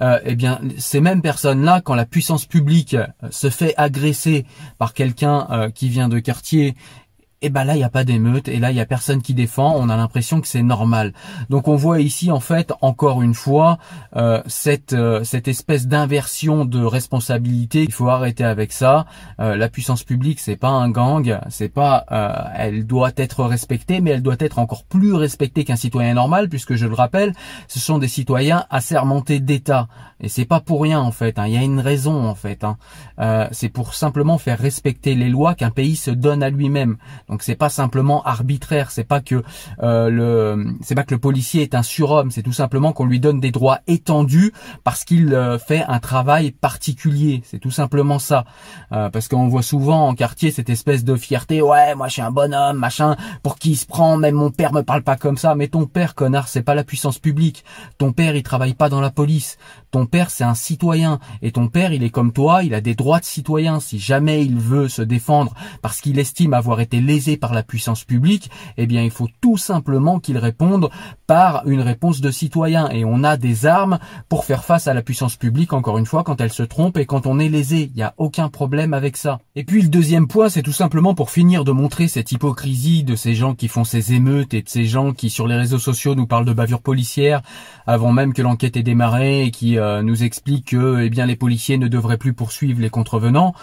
eh 0.00 0.34
bien 0.34 0.60
ces 0.76 1.00
mêmes 1.00 1.22
personnes-là, 1.22 1.80
quand 1.80 1.94
la 1.94 2.06
puissance 2.06 2.44
publique 2.46 2.96
se 3.30 3.50
fait 3.50 3.72
agresser 3.76 4.46
par 4.76 4.94
quelqu'un 4.94 5.70
qui 5.72 5.88
vient 5.88 6.08
de 6.08 6.18
quartier 6.18 6.74
et 7.44 7.50
ben 7.50 7.64
là 7.64 7.74
il 7.74 7.78
n'y 7.78 7.84
a 7.84 7.90
pas 7.90 8.04
d'émeute 8.04 8.48
et 8.48 8.58
là 8.58 8.70
il 8.70 8.76
y 8.76 8.80
a 8.80 8.86
personne 8.86 9.20
qui 9.20 9.34
défend, 9.34 9.76
on 9.76 9.90
a 9.90 9.96
l'impression 9.96 10.40
que 10.40 10.48
c'est 10.48 10.62
normal. 10.62 11.12
Donc 11.50 11.68
on 11.68 11.76
voit 11.76 12.00
ici 12.00 12.30
en 12.30 12.40
fait 12.40 12.72
encore 12.80 13.20
une 13.20 13.34
fois 13.34 13.76
euh, 14.16 14.42
cette 14.46 14.94
euh, 14.94 15.24
cette 15.24 15.46
espèce 15.46 15.86
d'inversion 15.86 16.64
de 16.64 16.82
responsabilité. 16.82 17.82
Il 17.82 17.92
faut 17.92 18.08
arrêter 18.08 18.44
avec 18.44 18.72
ça. 18.72 19.04
Euh, 19.40 19.56
la 19.56 19.68
puissance 19.68 20.04
publique 20.04 20.40
c'est 20.40 20.56
pas 20.56 20.70
un 20.70 20.88
gang, 20.88 21.38
c'est 21.50 21.68
pas 21.68 22.06
elle 22.56 22.86
doit 22.86 23.12
être 23.16 23.44
respectée, 23.44 24.00
mais 24.00 24.12
elle 24.12 24.22
doit 24.22 24.36
être 24.38 24.58
encore 24.58 24.84
plus 24.84 25.12
respectée 25.12 25.64
qu'un 25.64 25.76
citoyen 25.76 26.14
normal 26.14 26.48
puisque 26.48 26.76
je 26.76 26.86
le 26.86 26.94
rappelle, 26.94 27.34
ce 27.68 27.78
sont 27.78 27.98
des 27.98 28.08
citoyens 28.08 28.64
assermentés 28.70 29.40
d'État 29.40 29.88
et 30.20 30.30
c'est 30.30 30.46
pas 30.46 30.60
pour 30.60 30.80
rien 30.80 31.00
en 31.00 31.12
fait. 31.12 31.38
Hein. 31.38 31.46
Il 31.46 31.52
y 31.52 31.58
a 31.58 31.62
une 31.62 31.80
raison 31.80 32.26
en 32.26 32.34
fait. 32.34 32.64
Hein. 32.64 32.78
c'est 33.52 33.68
pour 33.68 33.92
simplement 33.92 34.38
faire 34.38 34.58
respecter 34.58 35.14
les 35.14 35.28
lois 35.28 35.54
qu'un 35.54 35.70
pays 35.70 35.96
se 35.96 36.10
donne 36.10 36.42
à 36.42 36.48
lui-même. 36.48 36.96
Donc 37.34 37.42
c'est 37.42 37.56
pas 37.56 37.68
simplement 37.68 38.22
arbitraire, 38.22 38.92
c'est 38.92 39.02
pas 39.02 39.20
que 39.20 39.42
euh, 39.82 40.08
le 40.08 40.76
c'est 40.82 40.94
pas 40.94 41.02
que 41.02 41.12
le 41.12 41.20
policier 41.20 41.62
est 41.62 41.74
un 41.74 41.82
surhomme, 41.82 42.30
c'est 42.30 42.44
tout 42.44 42.52
simplement 42.52 42.92
qu'on 42.92 43.06
lui 43.06 43.18
donne 43.18 43.40
des 43.40 43.50
droits 43.50 43.80
étendus 43.88 44.52
parce 44.84 45.02
qu'il 45.02 45.34
euh, 45.34 45.58
fait 45.58 45.82
un 45.88 45.98
travail 45.98 46.52
particulier. 46.52 47.42
C'est 47.44 47.58
tout 47.58 47.72
simplement 47.72 48.20
ça. 48.20 48.44
Euh, 48.92 49.10
parce 49.10 49.26
qu'on 49.26 49.48
voit 49.48 49.64
souvent 49.64 50.06
en 50.06 50.14
quartier 50.14 50.52
cette 50.52 50.70
espèce 50.70 51.02
de 51.02 51.16
fierté, 51.16 51.60
ouais, 51.60 51.96
moi 51.96 52.06
je 52.06 52.12
suis 52.12 52.22
un 52.22 52.30
bonhomme, 52.30 52.78
machin, 52.78 53.16
pour 53.42 53.58
qui 53.58 53.72
il 53.72 53.76
se 53.76 53.86
prend, 53.86 54.16
même 54.16 54.36
mon 54.36 54.52
père 54.52 54.72
me 54.72 54.82
parle 54.82 55.02
pas 55.02 55.16
comme 55.16 55.36
ça, 55.36 55.56
mais 55.56 55.66
ton 55.66 55.86
père 55.86 56.14
connard, 56.14 56.46
c'est 56.46 56.62
pas 56.62 56.76
la 56.76 56.84
puissance 56.84 57.18
publique. 57.18 57.64
Ton 57.98 58.12
père, 58.12 58.36
il 58.36 58.44
travaille 58.44 58.74
pas 58.74 58.88
dans 58.88 59.00
la 59.00 59.10
police. 59.10 59.58
Ton 59.90 60.06
père, 60.06 60.30
c'est 60.30 60.44
un 60.44 60.54
citoyen 60.54 61.18
et 61.42 61.50
ton 61.50 61.66
père, 61.66 61.92
il 61.92 62.04
est 62.04 62.10
comme 62.10 62.32
toi, 62.32 62.62
il 62.62 62.74
a 62.74 62.80
des 62.80 62.94
droits 62.94 63.18
de 63.18 63.24
citoyen 63.24 63.80
si 63.80 63.98
jamais 63.98 64.44
il 64.44 64.56
veut 64.56 64.88
se 64.88 65.02
défendre 65.02 65.52
parce 65.82 66.00
qu'il 66.00 66.20
estime 66.20 66.54
avoir 66.54 66.80
été 66.80 67.00
par 67.40 67.54
la 67.54 67.62
puissance 67.62 68.04
publique, 68.04 68.50
eh 68.76 68.86
bien 68.86 69.02
il 69.02 69.10
faut 69.10 69.28
tout 69.40 69.56
simplement 69.56 70.20
qu'ils 70.20 70.38
répondent 70.38 70.90
par 71.26 71.66
une 71.66 71.80
réponse 71.80 72.20
de 72.20 72.30
citoyen. 72.30 72.88
Et 72.90 73.04
on 73.04 73.24
a 73.24 73.36
des 73.36 73.66
armes 73.66 73.98
pour 74.28 74.44
faire 74.44 74.64
face 74.64 74.88
à 74.88 74.94
la 74.94 75.02
puissance 75.02 75.36
publique, 75.36 75.72
encore 75.72 75.98
une 75.98 76.06
fois, 76.06 76.24
quand 76.24 76.40
elle 76.40 76.52
se 76.52 76.62
trompe 76.62 76.96
et 76.96 77.06
quand 77.06 77.26
on 77.26 77.38
est 77.38 77.48
lésé. 77.48 77.90
Il 77.94 77.96
n'y 77.96 78.02
a 78.02 78.14
aucun 78.18 78.48
problème 78.48 78.94
avec 78.94 79.16
ça. 79.16 79.38
Et 79.54 79.64
puis 79.64 79.82
le 79.82 79.88
deuxième 79.88 80.26
point, 80.28 80.48
c'est 80.48 80.62
tout 80.62 80.72
simplement 80.72 81.14
pour 81.14 81.30
finir 81.30 81.64
de 81.64 81.72
montrer 81.72 82.08
cette 82.08 82.32
hypocrisie 82.32 83.04
de 83.04 83.16
ces 83.16 83.34
gens 83.34 83.54
qui 83.54 83.68
font 83.68 83.84
ces 83.84 84.12
émeutes 84.12 84.54
et 84.54 84.62
de 84.62 84.68
ces 84.68 84.84
gens 84.84 85.12
qui 85.12 85.30
sur 85.30 85.46
les 85.46 85.56
réseaux 85.56 85.78
sociaux 85.78 86.14
nous 86.14 86.26
parlent 86.26 86.44
de 86.44 86.52
bavure 86.52 86.82
policière 86.82 87.42
avant 87.86 88.12
même 88.12 88.32
que 88.32 88.42
l'enquête 88.42 88.76
ait 88.76 88.82
démarré 88.82 89.44
et 89.44 89.50
qui 89.50 89.78
euh, 89.78 90.02
nous 90.02 90.22
expliquent 90.22 90.68
que 90.68 91.02
eh 91.02 91.10
bien 91.10 91.26
les 91.26 91.36
policiers 91.36 91.78
ne 91.78 91.88
devraient 91.88 92.18
plus 92.18 92.34
poursuivre 92.34 92.80
les 92.80 92.90
contrevenants. 92.90 93.54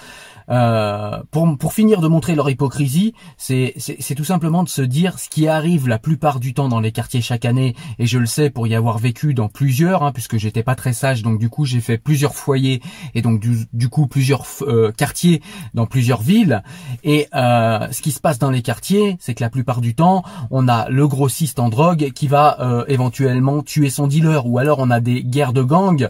Euh, 0.50 1.22
pour, 1.32 1.58
pour 1.58 1.74
finir 1.74 2.02
de 2.02 2.08
montrer 2.08 2.36
leur 2.36 2.50
hypocrisie, 2.50 3.14
c'est 3.38 3.74
tout 4.16 4.24
simplement 4.24 4.64
de 4.64 4.70
se 4.70 4.82
dire 4.82 5.20
ce 5.20 5.30
qui 5.30 5.48
arrive 5.48 5.88
la 5.88 6.00
plupart 6.00 6.40
du 6.40 6.54
temps 6.54 6.70
dans 6.70 6.80
les 6.80 6.92
quartiers 6.92 7.22
chaque 7.22 7.46
année, 7.46 7.76
et 8.00 8.06
je 8.06 8.18
le 8.18 8.26
sais 8.26 8.50
pour 8.50 8.68
y 8.68 8.76
avoir 8.76 8.98
vécu 8.98 9.34
dans 9.34 9.48
plusieurs, 9.48 10.04
hein, 10.04 10.12
puisque 10.12 10.38
j'étais 10.38 10.64
pas 10.64 10.76
très 10.76 10.94
sage, 10.94 11.22
donc 11.22 11.40
du 11.40 11.50
coup 11.50 11.66
j'ai 11.66 11.82
fait 11.82 11.98
plusieurs 11.98 12.36
foyers 12.36 12.82
et 13.16 13.22
donc 13.22 13.40
du, 13.40 13.66
du 13.74 13.90
coup 13.90 14.08
plusieurs 14.08 14.46
euh, 14.62 14.92
quartiers 14.92 15.42
dans 15.74 15.86
plusieurs 15.86 16.22
villes. 16.22 16.64
Et 17.04 17.28
euh, 17.36 17.88
ce 17.92 18.02
qui 18.02 18.12
se 18.12 18.20
passe 18.20 18.40
dans 18.40 18.52
les 18.52 18.62
quartiers, 18.62 19.18
c'est 19.20 19.34
que 19.34 19.44
la 19.44 19.50
plupart 19.50 19.82
du 19.82 19.96
temps, 19.96 20.24
on 20.50 20.68
a 20.68 20.90
le 20.90 21.08
grossiste 21.08 21.60
en 21.60 21.70
drogue 21.70 22.12
qui 22.14 22.28
va 22.28 22.58
euh, 22.60 22.86
éventuellement 22.88 23.62
tuer 23.62 23.90
son 23.90 24.08
dealer, 24.08 24.46
ou 24.46 24.58
alors 24.58 24.80
on 24.80 24.90
a 24.90 25.00
des 25.00 25.24
guerres 25.24 25.54
de 25.54 25.64
gangs 25.64 26.10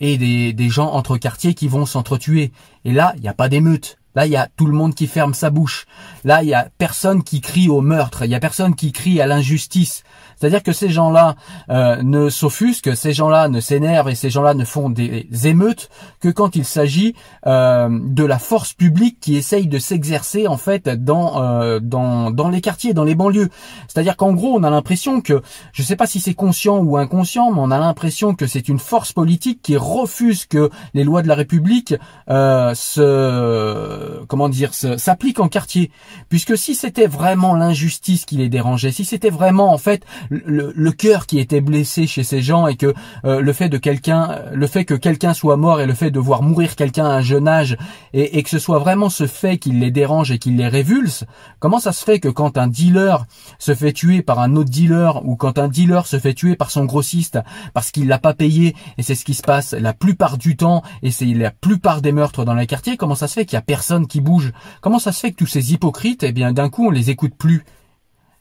et 0.00 0.18
des, 0.18 0.52
des 0.52 0.68
gens 0.68 0.90
entre 0.92 1.16
quartiers 1.16 1.54
qui 1.54 1.68
vont 1.68 1.86
s'entretuer. 1.86 2.52
Et 2.84 2.92
là, 2.92 3.12
il 3.16 3.22
n'y 3.22 3.28
a 3.28 3.34
pas 3.34 3.48
d'émeute. 3.48 3.98
Là, 4.14 4.26
il 4.26 4.32
y 4.32 4.36
a 4.36 4.48
tout 4.56 4.66
le 4.66 4.72
monde 4.72 4.94
qui 4.94 5.08
ferme 5.08 5.34
sa 5.34 5.50
bouche. 5.50 5.86
Là, 6.22 6.42
il 6.42 6.48
y 6.48 6.54
a 6.54 6.68
personne 6.78 7.24
qui 7.24 7.40
crie 7.40 7.68
au 7.68 7.80
meurtre. 7.80 8.24
Il 8.24 8.30
y 8.30 8.34
a 8.34 8.40
personne 8.40 8.76
qui 8.76 8.92
crie 8.92 9.20
à 9.20 9.26
l'injustice. 9.26 10.04
C'est-à-dire 10.44 10.62
que 10.62 10.72
ces 10.72 10.90
gens-là 10.90 11.36
euh, 11.70 12.02
ne 12.02 12.28
s'offusquent, 12.28 12.94
ces 12.94 13.14
gens-là 13.14 13.48
ne 13.48 13.60
s'énervent 13.60 14.10
et 14.10 14.14
ces 14.14 14.28
gens-là 14.28 14.52
ne 14.52 14.66
font 14.66 14.90
des 14.90 15.26
émeutes 15.44 15.88
que 16.20 16.28
quand 16.28 16.54
il 16.54 16.66
s'agit 16.66 17.14
euh, 17.46 17.88
de 17.90 18.24
la 18.24 18.38
force 18.38 18.74
publique 18.74 19.16
qui 19.20 19.36
essaye 19.36 19.68
de 19.68 19.78
s'exercer 19.78 20.46
en 20.46 20.58
fait 20.58 20.86
dans, 20.86 21.42
euh, 21.42 21.80
dans 21.80 22.30
dans 22.30 22.50
les 22.50 22.60
quartiers, 22.60 22.92
dans 22.92 23.04
les 23.04 23.14
banlieues. 23.14 23.48
C'est-à-dire 23.88 24.18
qu'en 24.18 24.34
gros, 24.34 24.54
on 24.54 24.62
a 24.64 24.68
l'impression 24.68 25.22
que, 25.22 25.40
je 25.72 25.80
ne 25.80 25.86
sais 25.86 25.96
pas 25.96 26.06
si 26.06 26.20
c'est 26.20 26.34
conscient 26.34 26.76
ou 26.76 26.98
inconscient, 26.98 27.50
mais 27.50 27.60
on 27.62 27.70
a 27.70 27.78
l'impression 27.78 28.34
que 28.34 28.46
c'est 28.46 28.68
une 28.68 28.78
force 28.78 29.14
politique 29.14 29.62
qui 29.62 29.78
refuse 29.78 30.44
que 30.44 30.68
les 30.92 31.04
lois 31.04 31.22
de 31.22 31.28
la 31.28 31.36
République 31.36 31.94
euh, 32.28 32.74
se 32.74 34.24
comment 34.26 34.50
dire 34.50 34.74
s'appliquent 34.74 35.40
en 35.40 35.48
quartier. 35.48 35.90
Puisque 36.28 36.58
si 36.58 36.74
c'était 36.74 37.06
vraiment 37.06 37.54
l'injustice 37.54 38.26
qui 38.26 38.36
les 38.36 38.50
dérangeait, 38.50 38.92
si 38.92 39.06
c'était 39.06 39.30
vraiment 39.30 39.72
en 39.72 39.78
fait 39.78 40.04
le, 40.44 40.90
cœur 40.92 41.26
qui 41.26 41.38
était 41.38 41.60
blessé 41.60 42.06
chez 42.06 42.22
ces 42.22 42.42
gens 42.42 42.66
et 42.66 42.76
que 42.76 42.94
euh, 43.24 43.40
le 43.40 43.52
fait 43.52 43.68
de 43.68 43.78
quelqu'un, 43.78 44.40
le 44.52 44.66
fait 44.66 44.84
que 44.84 44.94
quelqu'un 44.94 45.34
soit 45.34 45.56
mort 45.56 45.80
et 45.80 45.86
le 45.86 45.94
fait 45.94 46.10
de 46.10 46.18
voir 46.18 46.42
mourir 46.42 46.76
quelqu'un 46.76 47.06
à 47.06 47.14
un 47.14 47.20
jeune 47.20 47.48
âge 47.48 47.76
et, 48.12 48.42
que 48.42 48.50
ce 48.50 48.58
soit 48.58 48.78
vraiment 48.78 49.08
ce 49.08 49.26
fait 49.26 49.58
qui 49.58 49.72
les 49.72 49.90
dérange 49.90 50.30
et 50.30 50.38
qui 50.38 50.50
les 50.50 50.68
révulse, 50.68 51.24
comment 51.58 51.78
ça 51.78 51.92
se 51.92 52.04
fait 52.04 52.20
que 52.20 52.28
quand 52.28 52.58
un 52.58 52.68
dealer 52.68 53.26
se 53.58 53.74
fait 53.74 53.92
tuer 53.92 54.22
par 54.22 54.38
un 54.40 54.56
autre 54.56 54.70
dealer 54.70 55.24
ou 55.24 55.36
quand 55.36 55.58
un 55.58 55.68
dealer 55.68 56.06
se 56.06 56.18
fait 56.18 56.34
tuer 56.34 56.56
par 56.56 56.70
son 56.70 56.84
grossiste 56.84 57.38
parce 57.72 57.90
qu'il 57.90 58.06
l'a 58.06 58.18
pas 58.18 58.34
payé 58.34 58.74
et 58.98 59.02
c'est 59.02 59.14
ce 59.14 59.24
qui 59.24 59.34
se 59.34 59.42
passe 59.42 59.72
la 59.72 59.92
plupart 59.92 60.38
du 60.38 60.56
temps 60.56 60.82
et 61.02 61.10
c'est 61.10 61.26
la 61.26 61.50
plupart 61.50 62.02
des 62.02 62.12
meurtres 62.12 62.44
dans 62.44 62.54
les 62.54 62.66
quartiers, 62.66 62.96
comment 62.96 63.14
ça 63.14 63.28
se 63.28 63.34
fait 63.34 63.44
qu'il 63.44 63.56
y 63.56 63.58
a 63.58 63.62
personne 63.62 64.06
qui 64.06 64.20
bouge? 64.20 64.52
Comment 64.80 64.98
ça 64.98 65.12
se 65.12 65.20
fait 65.20 65.32
que 65.32 65.36
tous 65.36 65.46
ces 65.46 65.72
hypocrites, 65.72 66.22
eh 66.22 66.32
bien 66.32 66.52
d'un 66.52 66.68
coup 66.68 66.86
on 66.86 66.90
les 66.90 67.10
écoute 67.10 67.34
plus? 67.36 67.64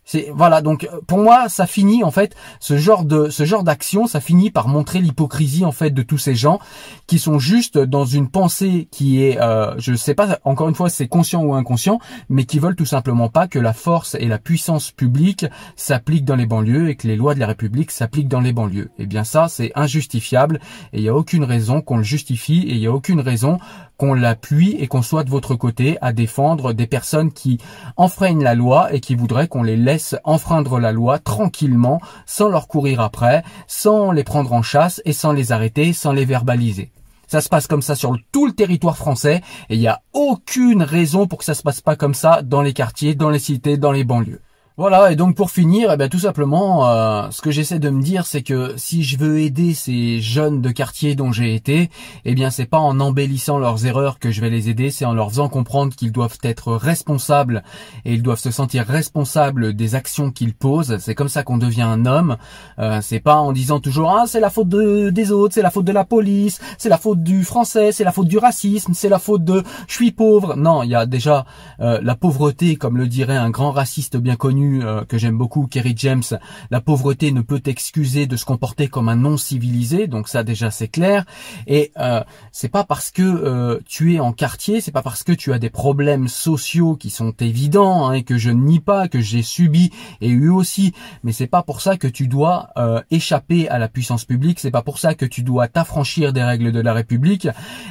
C'est 0.06 0.32
voilà 0.34 0.62
donc 0.62 0.84
euh, 0.84 1.00
pour 1.08 1.20
moi 1.20 1.50
ça 1.50 1.66
finit 1.66 2.04
en 2.04 2.12
fait 2.12 2.36
ce 2.60 2.78
genre 2.78 3.06
de 3.06 3.30
ce 3.30 3.46
genre 3.46 3.64
d'action 3.64 4.08
ça 4.08 4.20
finit 4.20 4.52
par 4.52 4.68
montrer 4.68 5.00
l'hypocrisie 5.00 5.66
en 5.66 5.72
fait 5.72 5.92
de 5.92 6.02
tous 6.02 6.18
ces 6.18 6.36
gens 6.36 6.60
qui 7.08 7.20
sont 7.20 7.40
juste 7.40 7.78
dans 7.78 8.06
une 8.06 8.30
pensée 8.30 8.88
qui 8.92 9.24
est 9.24 9.40
euh, 9.40 9.74
je 9.78 9.94
sais 9.94 10.14
pas 10.14 10.40
encore 10.44 10.70
une 10.70 10.76
fois 10.76 10.90
c'est 10.90 11.08
conscient 11.08 11.44
ou 11.44 11.54
inconscient 11.54 12.00
mais 12.30 12.46
qui 12.46 12.60
veulent 12.60 12.76
tout 12.76 12.86
simplement 12.86 13.30
pas 13.30 13.48
que 13.48 13.60
la 13.60 13.74
force 13.74 14.16
et 14.16 14.28
la 14.28 14.40
puissance 14.40 14.92
publique 14.92 15.46
s'appliquent 15.76 16.26
dans 16.26 16.36
les 16.36 16.46
banlieues 16.46 16.90
et 16.90 16.96
que 16.96 17.08
les 17.08 17.16
lois 17.16 17.36
de 17.36 17.40
la 17.40 17.48
République 17.48 17.92
s'appliquent 17.92 18.28
dans 18.28 18.42
les 18.42 18.54
banlieues. 18.54 18.92
Et 18.98 19.04
eh 19.04 19.06
bien 19.06 19.24
ça 19.24 19.48
c'est 19.48 19.72
injustifiable 19.76 20.60
et 20.92 21.00
il 21.00 21.04
y 21.04 21.10
a 21.10 21.16
aucune 21.16 21.44
raison 21.44 21.82
qu'on 21.82 21.98
le 21.98 22.04
justifie 22.04 22.64
et 22.68 22.74
il 22.74 22.80
y 22.80 22.88
a 22.88 22.92
aucune 22.92 23.22
raison 23.22 23.60
qu'on 23.98 24.14
l'appuie 24.14 24.76
et 24.80 24.88
qu'on 24.88 25.02
soit 25.02 25.24
de 25.24 25.30
votre 25.30 25.56
côté 25.56 25.98
à 26.02 26.14
défendre 26.14 26.74
des 26.74 26.88
personnes 26.88 27.32
qui 27.32 27.60
enfreignent 27.96 28.44
la 28.44 28.56
loi 28.56 28.94
et 28.94 29.00
qui 29.00 29.16
voudraient 29.16 29.48
qu'on 29.48 29.64
les 29.64 29.78
laisse 29.78 29.93
enfreindre 30.24 30.80
la 30.80 30.92
loi 30.92 31.20
tranquillement, 31.20 32.02
sans 32.26 32.50
leur 32.50 32.68
courir 32.68 33.02
après, 33.02 33.44
sans 33.68 34.12
les 34.12 34.24
prendre 34.24 34.54
en 34.54 34.62
chasse 34.62 35.02
et 35.06 35.14
sans 35.14 35.32
les 35.32 35.52
arrêter, 35.52 35.94
sans 35.94 36.12
les 36.12 36.26
verbaliser. 36.26 36.92
Ça 37.28 37.42
se 37.42 37.50
passe 37.50 37.68
comme 37.68 37.82
ça 37.82 37.96
sur 37.96 38.16
tout 38.32 38.46
le 38.46 38.54
territoire 38.54 38.98
français 38.98 39.42
et 39.70 39.76
il 39.76 39.80
n'y 39.80 39.88
a 39.88 40.02
aucune 40.14 40.84
raison 40.84 41.26
pour 41.26 41.40
que 41.40 41.46
ça 41.46 41.56
se 41.56 41.64
passe 41.64 41.82
pas 41.82 41.96
comme 41.96 42.14
ça 42.14 42.42
dans 42.44 42.62
les 42.62 42.74
quartiers, 42.74 43.16
dans 43.16 43.30
les 43.30 43.40
cités, 43.40 43.78
dans 43.78 43.92
les 43.92 44.04
banlieues. 44.04 44.42
Voilà, 44.76 45.12
et 45.12 45.16
donc 45.16 45.36
pour 45.36 45.52
finir, 45.52 45.92
eh 45.92 45.98
bien, 45.98 46.10
tout 46.10 46.18
simplement, 46.18 46.90
euh, 46.90 47.30
ce 47.30 47.44
que 47.44 47.52
j'essaie 47.52 47.78
de 47.78 47.92
me 47.92 48.02
dire, 48.02 48.26
c'est 48.26 48.42
que 48.42 48.74
si 48.76 49.04
je 49.04 49.20
veux 49.20 49.40
aider 49.40 49.76
ces 49.76 50.20
jeunes 50.20 50.62
de 50.62 50.72
quartier 50.72 51.14
dont 51.14 51.32
j'ai 51.32 51.54
été, 51.54 51.92
eh 52.26 52.34
bien 52.34 52.50
c'est 52.50 52.66
pas 52.66 52.80
en 52.80 53.00
embellissant 53.00 53.60
leurs 53.60 53.86
erreurs 53.86 54.18
que 54.18 54.32
je 54.32 54.42
vais 54.42 54.50
les 54.50 54.70
aider, 54.70 54.90
c'est 54.90 55.06
en 55.06 55.14
leur 55.14 55.30
faisant 55.30 55.48
comprendre 55.48 55.94
qu'ils 55.96 56.12
doivent 56.12 56.40
être 56.42 56.74
responsables 56.74 57.62
et 58.04 58.16
ils 58.16 58.24
doivent 58.24 58.40
se 58.40 58.50
sentir 58.50 58.84
responsables 58.88 59.76
des 59.76 59.94
actions 59.94 60.32
qu'ils 60.32 60.56
posent. 60.56 60.98
C'est 60.98 61.14
comme 61.14 61.30
ça 61.30 61.44
qu'on 61.44 61.60
devient 61.60 61.84
un 61.84 62.08
homme. 62.08 62.38
Euh, 62.80 62.98
c'est 63.04 63.20
pas 63.20 63.36
en 63.36 63.52
disant 63.52 63.80
toujours 63.80 64.10
ah 64.10 64.24
c'est 64.26 64.40
la 64.40 64.50
faute 64.50 64.70
de, 64.70 65.12
des 65.12 65.32
autres, 65.32 65.54
c'est 65.54 65.62
la 65.62 65.70
faute 65.70 65.86
de 65.86 65.92
la 65.92 66.04
police, 66.04 66.60
c'est 66.80 66.90
la 66.90 66.98
faute 66.98 67.22
du 67.22 67.44
français, 67.44 67.92
c'est 67.92 68.04
la 68.04 68.12
faute 68.12 68.28
du 68.28 68.40
racisme, 68.40 68.96
c'est 68.96 69.10
la 69.10 69.20
faute 69.20 69.44
de 69.44 69.62
je 69.88 69.94
suis 69.94 70.12
pauvre. 70.12 70.56
Non, 70.56 70.82
il 70.82 70.90
y 70.90 70.96
a 70.96 71.06
déjà 71.06 71.46
euh, 71.80 72.00
la 72.02 72.16
pauvreté, 72.16 72.76
comme 72.76 72.98
le 72.98 73.08
dirait 73.08 73.38
un 73.38 73.52
grand 73.52 73.70
raciste 73.70 74.18
bien 74.18 74.36
connu 74.36 74.63
euh, 74.84 75.04
que 75.06 75.18
j'aime 75.18 75.38
beaucoup, 75.38 75.68
Kerry 75.68 75.94
James, 75.98 76.24
la 76.72 76.82
pauvreté 76.82 77.32
ne 77.32 77.42
peut 77.42 77.60
t'excuser 77.60 78.26
de 78.28 78.36
se 78.36 78.46
comporter 78.46 78.88
comme 78.88 79.10
un 79.10 79.16
non 79.16 79.38
civilisé, 79.38 80.08
donc 80.08 80.28
ça 80.28 80.44
déjà 80.44 80.72
c'est 80.72 80.88
clair. 80.88 81.26
Et 81.68 81.92
euh, 81.98 82.24
c'est 82.52 82.70
pas 82.70 82.84
parce 82.84 83.12
que 83.12 83.22
euh, 83.22 83.80
tu 83.86 84.16
es 84.16 84.20
en 84.20 84.34
quartier, 84.34 84.82
c'est 84.82 84.92
pas 84.92 85.02
parce 85.02 85.24
que 85.24 85.32
tu 85.32 85.54
as 85.54 85.60
des 85.60 85.70
problèmes 85.70 86.28
sociaux 86.28 86.96
qui 86.96 87.10
sont 87.10 87.34
évidents 87.40 88.08
hein, 88.08 88.14
et 88.14 88.24
que 88.24 88.38
je 88.38 88.50
nie 88.50 88.80
pas, 88.80 89.08
que 89.08 89.22
j'ai 89.22 89.44
subi 89.44 89.92
et 90.22 90.30
eu 90.30 90.50
aussi, 90.50 90.94
mais 91.24 91.32
c'est 91.32 91.48
pas 91.48 91.64
pour 91.64 91.82
ça 91.82 91.98
que 91.98 92.08
tu 92.08 92.28
dois 92.28 92.70
échapper 93.12 93.70
à 93.70 93.80
la 93.80 93.88
puissance 93.88 94.26
publique, 94.26 94.60
c'est 94.60 94.72
pas 94.72 94.82
pour 94.82 95.00
ça 95.00 95.16
que 95.16 95.26
tu 95.26 95.44
dois 95.44 95.68
t'affranchir 95.68 96.34
des 96.34 96.44
règles 96.44 96.72
de 96.72 96.80
la 96.80 96.94
République, 96.94 97.48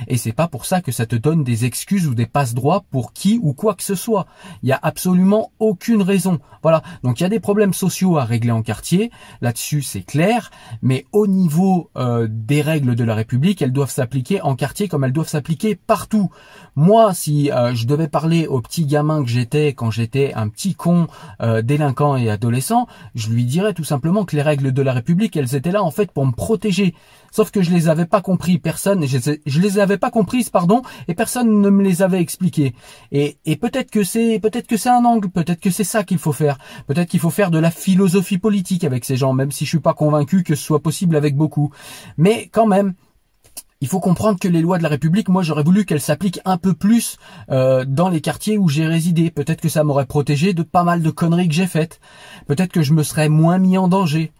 et 0.08 0.16
c'est 0.16 0.32
pas 0.32 0.48
pour 0.48 0.66
ça 0.66 0.80
que 0.80 0.92
ça 0.92 1.06
te 1.06 1.16
donne 1.16 1.44
des 1.44 1.64
excuses 1.64 2.06
ou 2.06 2.14
des 2.14 2.26
passe-droits 2.26 2.84
pour 2.90 3.12
qui 3.12 3.38
ou 3.42 3.52
quoi 3.52 3.74
que 3.74 3.82
ce 3.82 3.94
soit. 3.94 4.26
Il 4.62 4.68
y 4.68 4.72
a 4.72 4.80
absolument 4.82 5.50
aucune 5.58 6.02
raison. 6.02 6.38
Voilà, 6.62 6.82
donc 7.02 7.20
il 7.20 7.24
y 7.24 7.26
a 7.26 7.28
des 7.28 7.40
problèmes 7.40 7.74
sociaux 7.74 8.18
à 8.18 8.24
régler 8.24 8.52
en 8.52 8.62
quartier, 8.62 9.10
là-dessus 9.40 9.82
c'est 9.82 10.02
clair, 10.02 10.50
mais 10.80 11.06
au 11.12 11.26
niveau 11.26 11.90
euh, 11.96 12.28
des 12.30 12.62
règles 12.62 12.94
de 12.94 13.04
la 13.04 13.14
République, 13.14 13.62
elles 13.62 13.72
doivent 13.72 13.90
s'appliquer 13.90 14.40
en 14.40 14.54
quartier 14.54 14.88
comme 14.88 15.04
elles 15.04 15.12
doivent 15.12 15.28
s'appliquer 15.28 15.74
partout. 15.74 16.30
Moi, 16.76 17.14
si 17.14 17.50
euh, 17.50 17.74
je 17.74 17.86
devais 17.86 18.08
parler 18.08 18.46
au 18.46 18.60
petit 18.60 18.86
gamin 18.86 19.22
que 19.22 19.28
j'étais 19.28 19.74
quand 19.74 19.90
j'étais 19.90 20.32
un 20.34 20.48
petit 20.48 20.74
con 20.74 21.08
euh, 21.40 21.62
délinquant 21.62 22.16
et 22.16 22.30
adolescent, 22.30 22.86
je 23.14 23.30
lui 23.30 23.44
dirais 23.44 23.74
tout 23.74 23.84
simplement 23.84 24.24
que 24.24 24.36
les 24.36 24.42
règles 24.42 24.72
de 24.72 24.82
la 24.82 24.92
République, 24.92 25.36
elles 25.36 25.54
étaient 25.54 25.72
là 25.72 25.82
en 25.82 25.90
fait 25.90 26.12
pour 26.12 26.26
me 26.26 26.32
protéger. 26.32 26.94
Sauf 27.32 27.50
que 27.50 27.62
je 27.62 27.72
les 27.72 27.88
avais 27.88 28.04
pas 28.04 28.20
compris, 28.20 28.58
personne, 28.58 29.06
je, 29.06 29.18
je 29.44 29.60
les 29.60 29.78
avais 29.78 29.96
pas 29.96 30.10
comprises, 30.10 30.50
pardon, 30.50 30.82
et 31.08 31.14
personne 31.14 31.62
ne 31.62 31.70
me 31.70 31.82
les 31.82 32.02
avait 32.02 32.20
expliquées. 32.20 32.74
Et, 33.10 33.38
et 33.46 33.56
peut-être 33.56 33.90
que 33.90 34.04
c'est, 34.04 34.38
peut-être 34.38 34.66
que 34.66 34.76
c'est 34.76 34.90
un 34.90 35.04
angle, 35.04 35.30
peut-être 35.30 35.60
que 35.60 35.70
c'est 35.70 35.82
ça 35.82 36.04
qu'il 36.04 36.18
faut 36.18 36.32
faire. 36.32 36.58
Peut-être 36.86 37.08
qu'il 37.08 37.20
faut 37.20 37.30
faire 37.30 37.50
de 37.50 37.58
la 37.58 37.70
philosophie 37.70 38.38
politique 38.38 38.84
avec 38.84 39.04
ces 39.06 39.16
gens, 39.16 39.32
même 39.32 39.50
si 39.50 39.64
je 39.64 39.70
suis 39.70 39.80
pas 39.80 39.94
convaincu 39.94 40.42
que 40.42 40.54
ce 40.54 40.62
soit 40.62 40.82
possible 40.82 41.16
avec 41.16 41.34
beaucoup. 41.34 41.70
Mais 42.18 42.50
quand 42.52 42.66
même, 42.66 42.92
il 43.80 43.88
faut 43.88 43.98
comprendre 43.98 44.38
que 44.38 44.46
les 44.46 44.60
lois 44.60 44.78
de 44.78 44.82
la 44.82 44.88
République, 44.90 45.28
moi 45.28 45.42
j'aurais 45.42 45.64
voulu 45.64 45.84
qu'elles 45.84 46.00
s'appliquent 46.00 46.40
un 46.44 46.58
peu 46.58 46.74
plus 46.74 47.16
euh, 47.50 47.84
dans 47.84 48.10
les 48.10 48.20
quartiers 48.20 48.58
où 48.58 48.68
j'ai 48.68 48.86
résidé. 48.86 49.30
Peut-être 49.30 49.60
que 49.60 49.68
ça 49.68 49.84
m'aurait 49.84 50.06
protégé 50.06 50.52
de 50.52 50.62
pas 50.62 50.84
mal 50.84 51.02
de 51.02 51.10
conneries 51.10 51.48
que 51.48 51.54
j'ai 51.54 51.66
faites. 51.66 51.98
Peut-être 52.46 52.70
que 52.70 52.82
je 52.82 52.92
me 52.92 53.02
serais 53.02 53.28
moins 53.28 53.58
mis 53.58 53.78
en 53.78 53.88
danger. 53.88 54.32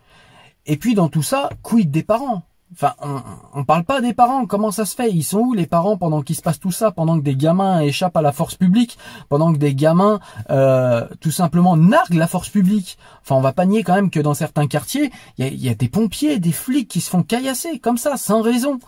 Et 0.67 0.77
puis 0.77 0.95
dans 0.95 1.09
tout 1.09 1.25
ça, 1.25 1.51
quid 1.63 1.91
des 1.91 2.05
parents? 2.05 2.45
Enfin, 2.73 2.95
on, 3.03 3.21
on 3.55 3.65
parle 3.65 3.85
pas 3.85 4.01
des 4.01 4.15
parents. 4.15 4.47
Comment 4.47 4.71
ça 4.71 4.87
se 4.87 4.95
fait? 4.95 5.11
Ils 5.11 5.25
sont 5.25 5.41
où 5.41 5.53
les 5.53 5.67
parents 5.67 5.99
pendant 5.99 6.23
qu'il 6.23 6.37
se 6.37 6.43
passe 6.43 6.59
tout 6.59 6.73
ça 6.73 6.91
Pendant 6.91 7.19
que 7.19 7.25
des 7.25 7.37
gamins 7.37 7.81
échappent 7.81 8.17
à 8.17 8.23
la 8.23 8.33
force 8.33 8.55
publique 8.55 8.99
Pendant 9.29 9.53
que 9.53 9.59
des 9.59 9.75
gamins, 9.75 10.21
euh, 10.51 11.07
tout 11.21 11.31
simplement, 11.31 11.77
narguent 11.77 12.15
la 12.15 12.27
force 12.27 12.49
publique? 12.49 12.99
Enfin, 13.23 13.37
on 13.37 13.41
va 13.41 13.53
pas 13.53 13.67
nier 13.67 13.83
quand 13.83 13.95
même 13.95 14.11
que 14.11 14.21
dans 14.21 14.35
certains 14.35 14.67
quartiers, 14.67 15.13
il 15.39 15.55
y 15.63 15.69
a, 15.69 15.75
des 15.75 15.89
pompiers, 15.89 16.39
des 16.39 16.53
flics 16.53 16.89
qui 16.89 17.01
se 17.01 17.11
font 17.11 17.23
caillasser 17.23 17.79
comme 17.79 17.99
ça, 17.99 18.17
sans 18.17 18.41
raison. 18.41 18.79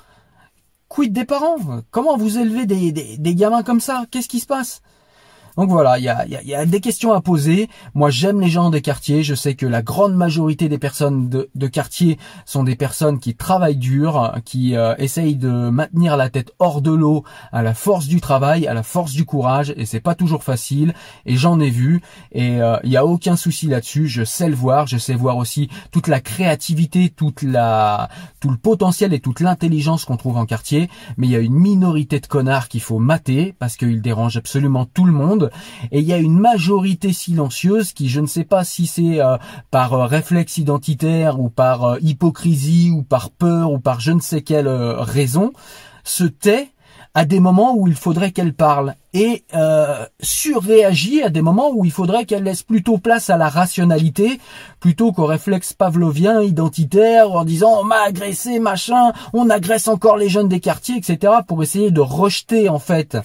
Quid 0.88 1.12
des 1.12 1.25
parents? 1.25 1.57
Comment 1.90 2.16
vous 2.16 2.38
élevez 2.38 2.66
des, 2.66 2.92
des 2.92 3.35
gamins 3.35 3.62
comme 3.62 3.81
ça? 3.81 4.07
Qu'est-ce 4.11 4.29
qui 4.29 4.40
se 4.40 4.47
passe? 4.47 4.81
Donc 5.57 5.71
voilà, 5.71 5.99
il 5.99 6.05
y 6.05 6.55
a, 6.55 6.67
des 6.67 6.81
questions 6.81 7.12
à 7.12 7.21
poser. 7.21 7.69
Moi, 7.95 8.11
j'aime 8.11 8.40
les 8.40 8.49
gens 8.49 8.71
des 8.71 8.81
quartiers. 8.81 9.23
Je 9.23 9.35
sais 9.35 9.55
que 9.55 9.67
la 9.67 9.83
grande 9.83 10.14
majorité 10.14 10.69
des 10.69 10.79
personnes 10.79 11.29
de, 11.29 11.49
de 11.55 11.67
quartier 11.69 12.19
sont 12.45 12.64
des 12.64 12.75
personnes 12.75 13.21
qui 13.21 13.37
travaillent 13.37 13.77
dur, 13.77 14.35
qui 14.45 14.77
euh, 14.77 14.95
essayent 14.99 15.37
de 15.37 15.71
maintenir 15.71 16.17
la 16.17 16.29
tête 16.29 16.53
hors 16.59 16.83
de 16.83 16.90
l'eau 16.90 17.23
à 17.53 17.62
la 17.62 17.73
force 17.73 18.07
du 18.07 18.21
travail, 18.21 18.67
à 18.67 18.75
la 18.75 18.83
force 18.83 19.12
du 19.12 19.25
courage. 19.25 19.73
Et 19.77 19.87
c'est 19.87 20.01
pas 20.01 20.17
toujours 20.17 20.43
facile. 20.43 20.93
Et 21.25 21.37
j'en 21.37 21.61
ai 21.61 21.71
vu. 21.71 22.03
Et 22.33 22.61
euh, 22.61 22.77
il 22.83 22.90
y 22.90 22.97
a 22.97 23.07
aucun 23.07 23.37
souci 23.37 23.69
là-dessus. 23.69 24.09
Je 24.09 24.25
sais 24.25 24.49
le 24.49 24.57
voir. 24.57 24.88
Je 24.88 24.99
sais 24.99 25.14
voir 25.14 25.37
aussi 25.37 25.69
toute 25.93 26.09
la 26.09 26.21
créativité, 26.21 27.11
tout 27.11 27.33
le 27.43 28.57
potentiel 28.57 29.14
et 29.14 29.21
toute 29.21 29.38
l'intelligence 29.38 30.05
qu'on 30.05 30.17
trouve 30.17 30.37
en 30.37 30.47
quartier. 30.47 30.90
Mais 31.17 31.29
il 31.29 31.31
y 31.31 31.37
a 31.37 31.40
une 31.40 31.55
minorité 31.55 32.19
de 32.19 32.27
connards 32.27 32.67
qu'il 32.67 32.81
faut 32.83 32.99
mater 32.99 33.55
parce 33.61 33.77
qu'ils 33.77 34.03
dérangent 34.03 34.37
absolument 34.37 34.85
tout 34.85 35.05
le 35.05 35.12
monde 35.12 35.43
et 35.90 36.00
il 36.00 36.07
y 36.07 36.12
a 36.12 36.18
une 36.18 36.38
majorité 36.38 37.12
silencieuse 37.12 37.92
qui, 37.92 38.09
je 38.09 38.20
ne 38.20 38.26
sais 38.26 38.44
pas 38.44 38.64
si 38.64 38.87
c'est 38.87 39.20
euh, 39.20 39.37
par 39.70 39.94
euh, 39.94 40.07
réflexe 40.07 40.59
identitaire 40.59 41.40
ou 41.40 41.48
par 41.48 41.85
euh, 41.85 41.98
hypocrisie 42.00 42.90
ou 42.90 43.02
par 43.02 43.30
peur 43.30 43.72
ou 43.72 43.78
par 43.78 44.00
je 44.00 44.12
ne 44.12 44.20
sais 44.20 44.42
quelle 44.42 44.68
raison, 44.68 45.52
se 46.04 46.24
tait 46.24 46.68
à 47.14 47.24
des 47.24 47.38
moments 47.38 47.76
où 47.76 47.87
il 47.87 47.94
faudrait 47.94 48.33
qu'elle 48.33 48.54
parle 48.54 48.94
et 49.12 49.44
surréagit 50.20 51.22
à 51.22 51.28
des 51.28 51.42
moments 51.42 51.70
où 51.70 51.85
il 51.85 51.92
faudrait 51.92 52.24
qu'elle 52.24 52.42
laisse 52.42 52.64
plutôt 52.64 52.98
place 52.98 53.30
à 53.30 53.37
la 53.37 53.48
rationalité 53.48 54.40
plutôt 54.80 55.12
qu'au 55.12 55.26
réflexe 55.26 55.72
pavlovien 55.72 56.42
identitaire 56.42 57.30
en 57.30 57.44
disant 57.44 57.78
on 57.80 57.85
m'a 57.85 58.02
agressé 58.02 58.59
machin 58.59 59.12
on 59.33 59.48
agresse 59.48 59.87
encore 59.87 60.16
les 60.16 60.28
jeunes 60.28 60.48
des 60.48 60.59
quartiers 60.59 60.96
etc 60.96 61.35
pour 61.46 61.62
essayer 61.62 61.92
de 61.92 62.00
rejeter 62.00 62.68
en 62.68 62.80
fait 62.80 63.16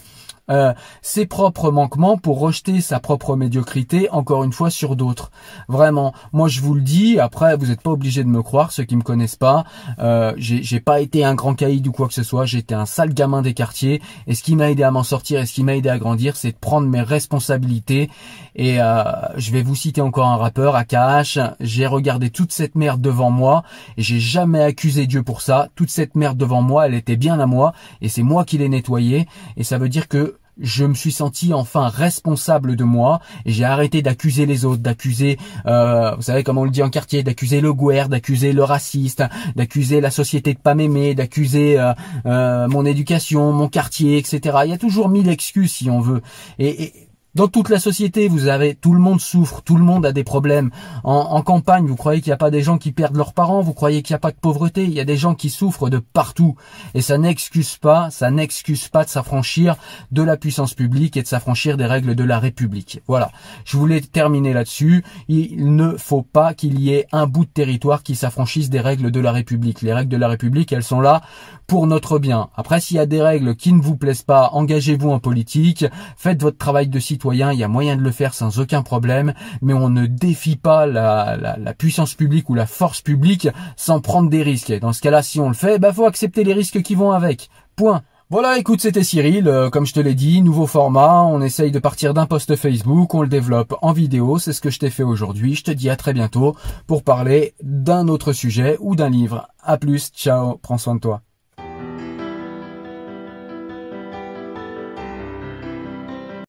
euh, 0.49 0.73
ses 1.01 1.25
propres 1.25 1.71
manquements 1.71 2.17
pour 2.17 2.39
rejeter 2.39 2.81
sa 2.81 2.99
propre 2.99 3.35
médiocrité 3.35 4.09
encore 4.11 4.43
une 4.43 4.53
fois 4.53 4.69
sur 4.69 4.95
d'autres. 4.95 5.31
Vraiment, 5.67 6.13
moi 6.33 6.47
je 6.47 6.61
vous 6.61 6.73
le 6.73 6.81
dis, 6.81 7.19
après 7.19 7.55
vous 7.55 7.67
n'êtes 7.67 7.81
pas 7.81 7.91
obligé 7.91 8.23
de 8.23 8.29
me 8.29 8.41
croire, 8.41 8.71
ceux 8.71 8.83
qui 8.83 8.95
me 8.95 9.01
connaissent 9.01 9.35
pas, 9.35 9.63
euh, 9.99 10.33
j'ai 10.37 10.79
pas 10.79 11.01
été 11.01 11.23
un 11.23 11.35
grand 11.35 11.53
caïd 11.53 11.87
ou 11.87 11.91
quoi 11.91 12.07
que 12.07 12.13
ce 12.13 12.23
soit, 12.23 12.45
j'étais 12.45 12.75
un 12.75 12.85
sale 12.85 13.13
gamin 13.13 13.41
des 13.41 13.53
quartiers. 13.53 14.01
Et 14.27 14.35
ce 14.35 14.43
qui 14.43 14.55
m'a 14.55 14.71
aidé 14.71 14.83
à 14.83 14.91
m'en 14.91 15.03
sortir 15.03 15.39
et 15.39 15.45
ce 15.45 15.53
qui 15.53 15.63
m'a 15.63 15.75
aidé 15.75 15.89
à 15.89 15.97
grandir, 15.97 16.35
c'est 16.35 16.51
de 16.51 16.57
prendre 16.57 16.87
mes 16.87 17.01
responsabilités. 17.01 18.09
Et 18.55 18.81
euh, 18.81 19.03
je 19.37 19.51
vais 19.51 19.61
vous 19.61 19.75
citer 19.75 20.01
encore 20.01 20.27
un 20.27 20.37
rappeur, 20.37 20.75
AKH, 20.75 21.39
j'ai 21.59 21.87
regardé 21.87 22.29
toute 22.29 22.51
cette 22.51 22.75
merde 22.75 23.01
devant 23.01 23.31
moi 23.31 23.63
et 23.97 24.01
j'ai 24.01 24.19
jamais 24.19 24.61
accusé 24.61 25.07
Dieu 25.07 25.23
pour 25.23 25.41
ça, 25.41 25.69
toute 25.75 25.89
cette 25.89 26.15
merde 26.15 26.37
devant 26.37 26.61
moi, 26.61 26.87
elle 26.87 26.93
était 26.93 27.15
bien 27.15 27.39
à 27.39 27.45
moi 27.45 27.73
et 28.01 28.09
c'est 28.09 28.23
moi 28.23 28.45
qui 28.45 28.57
l'ai 28.57 28.69
nettoyée. 28.69 29.27
Et 29.57 29.63
ça 29.63 29.77
veut 29.77 29.89
dire 29.89 30.07
que 30.07 30.38
je 30.59 30.85
me 30.85 30.93
suis 30.93 31.11
senti 31.11 31.53
enfin 31.53 31.87
responsable 31.87 32.75
de 32.75 32.83
moi 32.83 33.19
et 33.45 33.51
j'ai 33.51 33.63
arrêté 33.63 34.01
d'accuser 34.01 34.45
les 34.45 34.65
autres, 34.65 34.81
d'accuser, 34.81 35.37
euh, 35.65 36.15
vous 36.15 36.21
savez 36.21 36.43
comment 36.43 36.61
on 36.61 36.65
le 36.65 36.71
dit 36.71 36.83
en 36.83 36.89
quartier, 36.89 37.23
d'accuser 37.23 37.61
le 37.61 37.73
guerre, 37.73 38.09
d'accuser 38.09 38.53
le 38.53 38.63
raciste, 38.63 39.23
d'accuser 39.55 40.01
la 40.01 40.11
société 40.11 40.53
de 40.53 40.59
pas 40.59 40.75
m'aimer, 40.75 41.15
d'accuser 41.15 41.79
euh, 41.79 41.93
euh, 42.25 42.67
mon 42.67 42.85
éducation, 42.85 43.51
mon 43.51 43.67
quartier, 43.67 44.17
etc. 44.17 44.59
Il 44.65 44.71
y 44.71 44.73
a 44.73 44.77
toujours 44.77 45.09
mille 45.09 45.29
excuses 45.29 45.71
si 45.71 45.89
on 45.89 45.99
veut. 45.99 46.21
et 46.59 47.08
dans 47.35 47.47
toute 47.47 47.69
la 47.69 47.79
société, 47.79 48.27
vous 48.27 48.47
avez 48.47 48.73
tout 48.73 48.93
le 48.93 48.99
monde 48.99 49.21
souffre, 49.21 49.61
tout 49.61 49.77
le 49.77 49.83
monde 49.83 50.05
a 50.05 50.11
des 50.11 50.23
problèmes. 50.23 50.71
En, 51.03 51.41
campagne, 51.43 51.85
vous 51.85 51.95
croyez 51.95 52.21
qu'il 52.21 52.31
n'y 52.31 52.33
a 52.33 52.37
pas 52.37 52.49
des 52.49 52.63
gens 52.63 52.79
qui 52.79 52.91
perdent 52.91 53.15
leurs 53.15 53.33
parents, 53.33 53.61
vous 53.61 53.73
croyez 53.73 54.01
qu'il 54.01 54.13
n'y 54.13 54.17
a 54.17 54.19
pas 54.19 54.31
de 54.31 54.37
pauvreté, 54.37 54.83
il 54.83 54.93
y 54.93 54.99
a 54.99 55.05
des 55.05 55.15
gens 55.15 55.35
qui 55.35 55.49
souffrent 55.49 55.89
de 55.89 55.99
partout. 55.99 56.55
Et 56.95 57.01
ça 57.01 57.17
n'excuse 57.19 57.77
pas, 57.77 58.09
ça 58.09 58.31
n'excuse 58.31 58.87
pas 58.87 59.03
de 59.03 59.09
s'affranchir 59.09 59.75
de 60.11 60.23
la 60.23 60.37
puissance 60.37 60.73
publique 60.73 61.17
et 61.17 61.21
de 61.21 61.27
s'affranchir 61.27 61.77
des 61.77 61.85
règles 61.85 62.15
de 62.15 62.23
la 62.23 62.39
République. 62.39 63.01
Voilà. 63.07 63.31
Je 63.63 63.77
voulais 63.77 64.01
terminer 64.01 64.53
là-dessus. 64.53 65.03
Il 65.27 65.75
ne 65.75 65.97
faut 65.97 66.23
pas 66.23 66.55
qu'il 66.55 66.79
y 66.79 66.93
ait 66.93 67.05
un 67.11 67.27
bout 67.27 67.45
de 67.45 67.51
territoire 67.51 68.01
qui 68.01 68.15
s'affranchisse 68.15 68.69
des 68.71 68.79
règles 68.79 69.11
de 69.11 69.19
la 69.19 69.31
République. 69.31 69.81
Les 69.81 69.93
règles 69.93 70.11
de 70.11 70.17
la 70.17 70.29
République, 70.29 70.73
elles 70.73 70.83
sont 70.83 71.01
là 71.01 71.21
pour 71.69 71.85
notre 71.85 72.17
bien. 72.17 72.49
Après, 72.57 72.81
s'il 72.81 72.97
y 72.97 72.99
a 72.99 73.05
des 73.05 73.21
règles 73.21 73.55
qui 73.55 73.71
ne 73.73 73.81
vous 73.81 73.95
plaisent 73.95 74.23
pas, 74.23 74.49
engagez-vous 74.53 75.11
en 75.11 75.19
politique, 75.19 75.85
faites 76.17 76.41
votre 76.41 76.57
travail 76.57 76.87
de 76.87 76.99
citoyen 76.99 77.53
il 77.53 77.59
y 77.59 77.63
a 77.63 77.67
moyen 77.67 77.95
de 77.95 78.01
le 78.01 78.09
faire 78.09 78.33
sans 78.33 78.59
aucun 78.59 78.81
problème, 78.81 79.33
mais 79.61 79.73
on 79.73 79.89
ne 79.89 80.07
défie 80.07 80.55
pas 80.55 80.87
la, 80.87 81.55
puissance 81.77 82.15
publique 82.15 82.49
ou 82.49 82.55
la 82.55 82.65
force 82.65 83.01
publique 83.01 83.47
sans 83.77 84.01
prendre 84.01 84.31
des 84.31 84.41
risques. 84.41 84.77
dans 84.79 84.93
ce 84.93 85.01
cas-là, 85.01 85.21
si 85.21 85.39
on 85.39 85.47
le 85.47 85.53
fait, 85.53 85.77
bah 85.77 85.93
faut 85.93 86.07
accepter 86.07 86.43
les 86.43 86.53
risques 86.53 86.81
qui 86.81 86.95
vont 86.95 87.11
avec. 87.11 87.51
Point. 87.75 88.01
Voilà, 88.31 88.57
écoute, 88.57 88.81
c'était 88.81 89.03
Cyril, 89.03 89.47
euh, 89.47 89.69
comme 89.69 89.85
je 89.85 89.93
te 89.93 89.99
l'ai 89.99 90.15
dit, 90.15 90.41
nouveau 90.41 90.65
format, 90.65 91.23
on 91.23 91.39
essaye 91.41 91.71
de 91.71 91.79
partir 91.79 92.15
d'un 92.15 92.25
post 92.25 92.55
Facebook, 92.55 93.13
on 93.13 93.21
le 93.21 93.27
développe 93.27 93.75
en 93.83 93.91
vidéo, 93.91 94.39
c'est 94.39 94.53
ce 94.53 94.61
que 94.61 94.71
je 94.71 94.79
t'ai 94.79 94.89
fait 94.89 95.03
aujourd'hui, 95.03 95.53
je 95.53 95.63
te 95.63 95.71
dis 95.71 95.89
à 95.91 95.95
très 95.95 96.13
bientôt 96.13 96.55
pour 96.87 97.03
parler 97.03 97.53
d'un 97.61 98.07
autre 98.07 98.33
sujet 98.33 98.75
ou 98.79 98.95
d'un 98.95 99.09
livre. 99.09 99.47
À 99.61 99.77
plus, 99.77 100.09
ciao, 100.09 100.57
prends 100.57 100.79
soin 100.79 100.95
de 100.95 100.99
toi. 101.01 101.21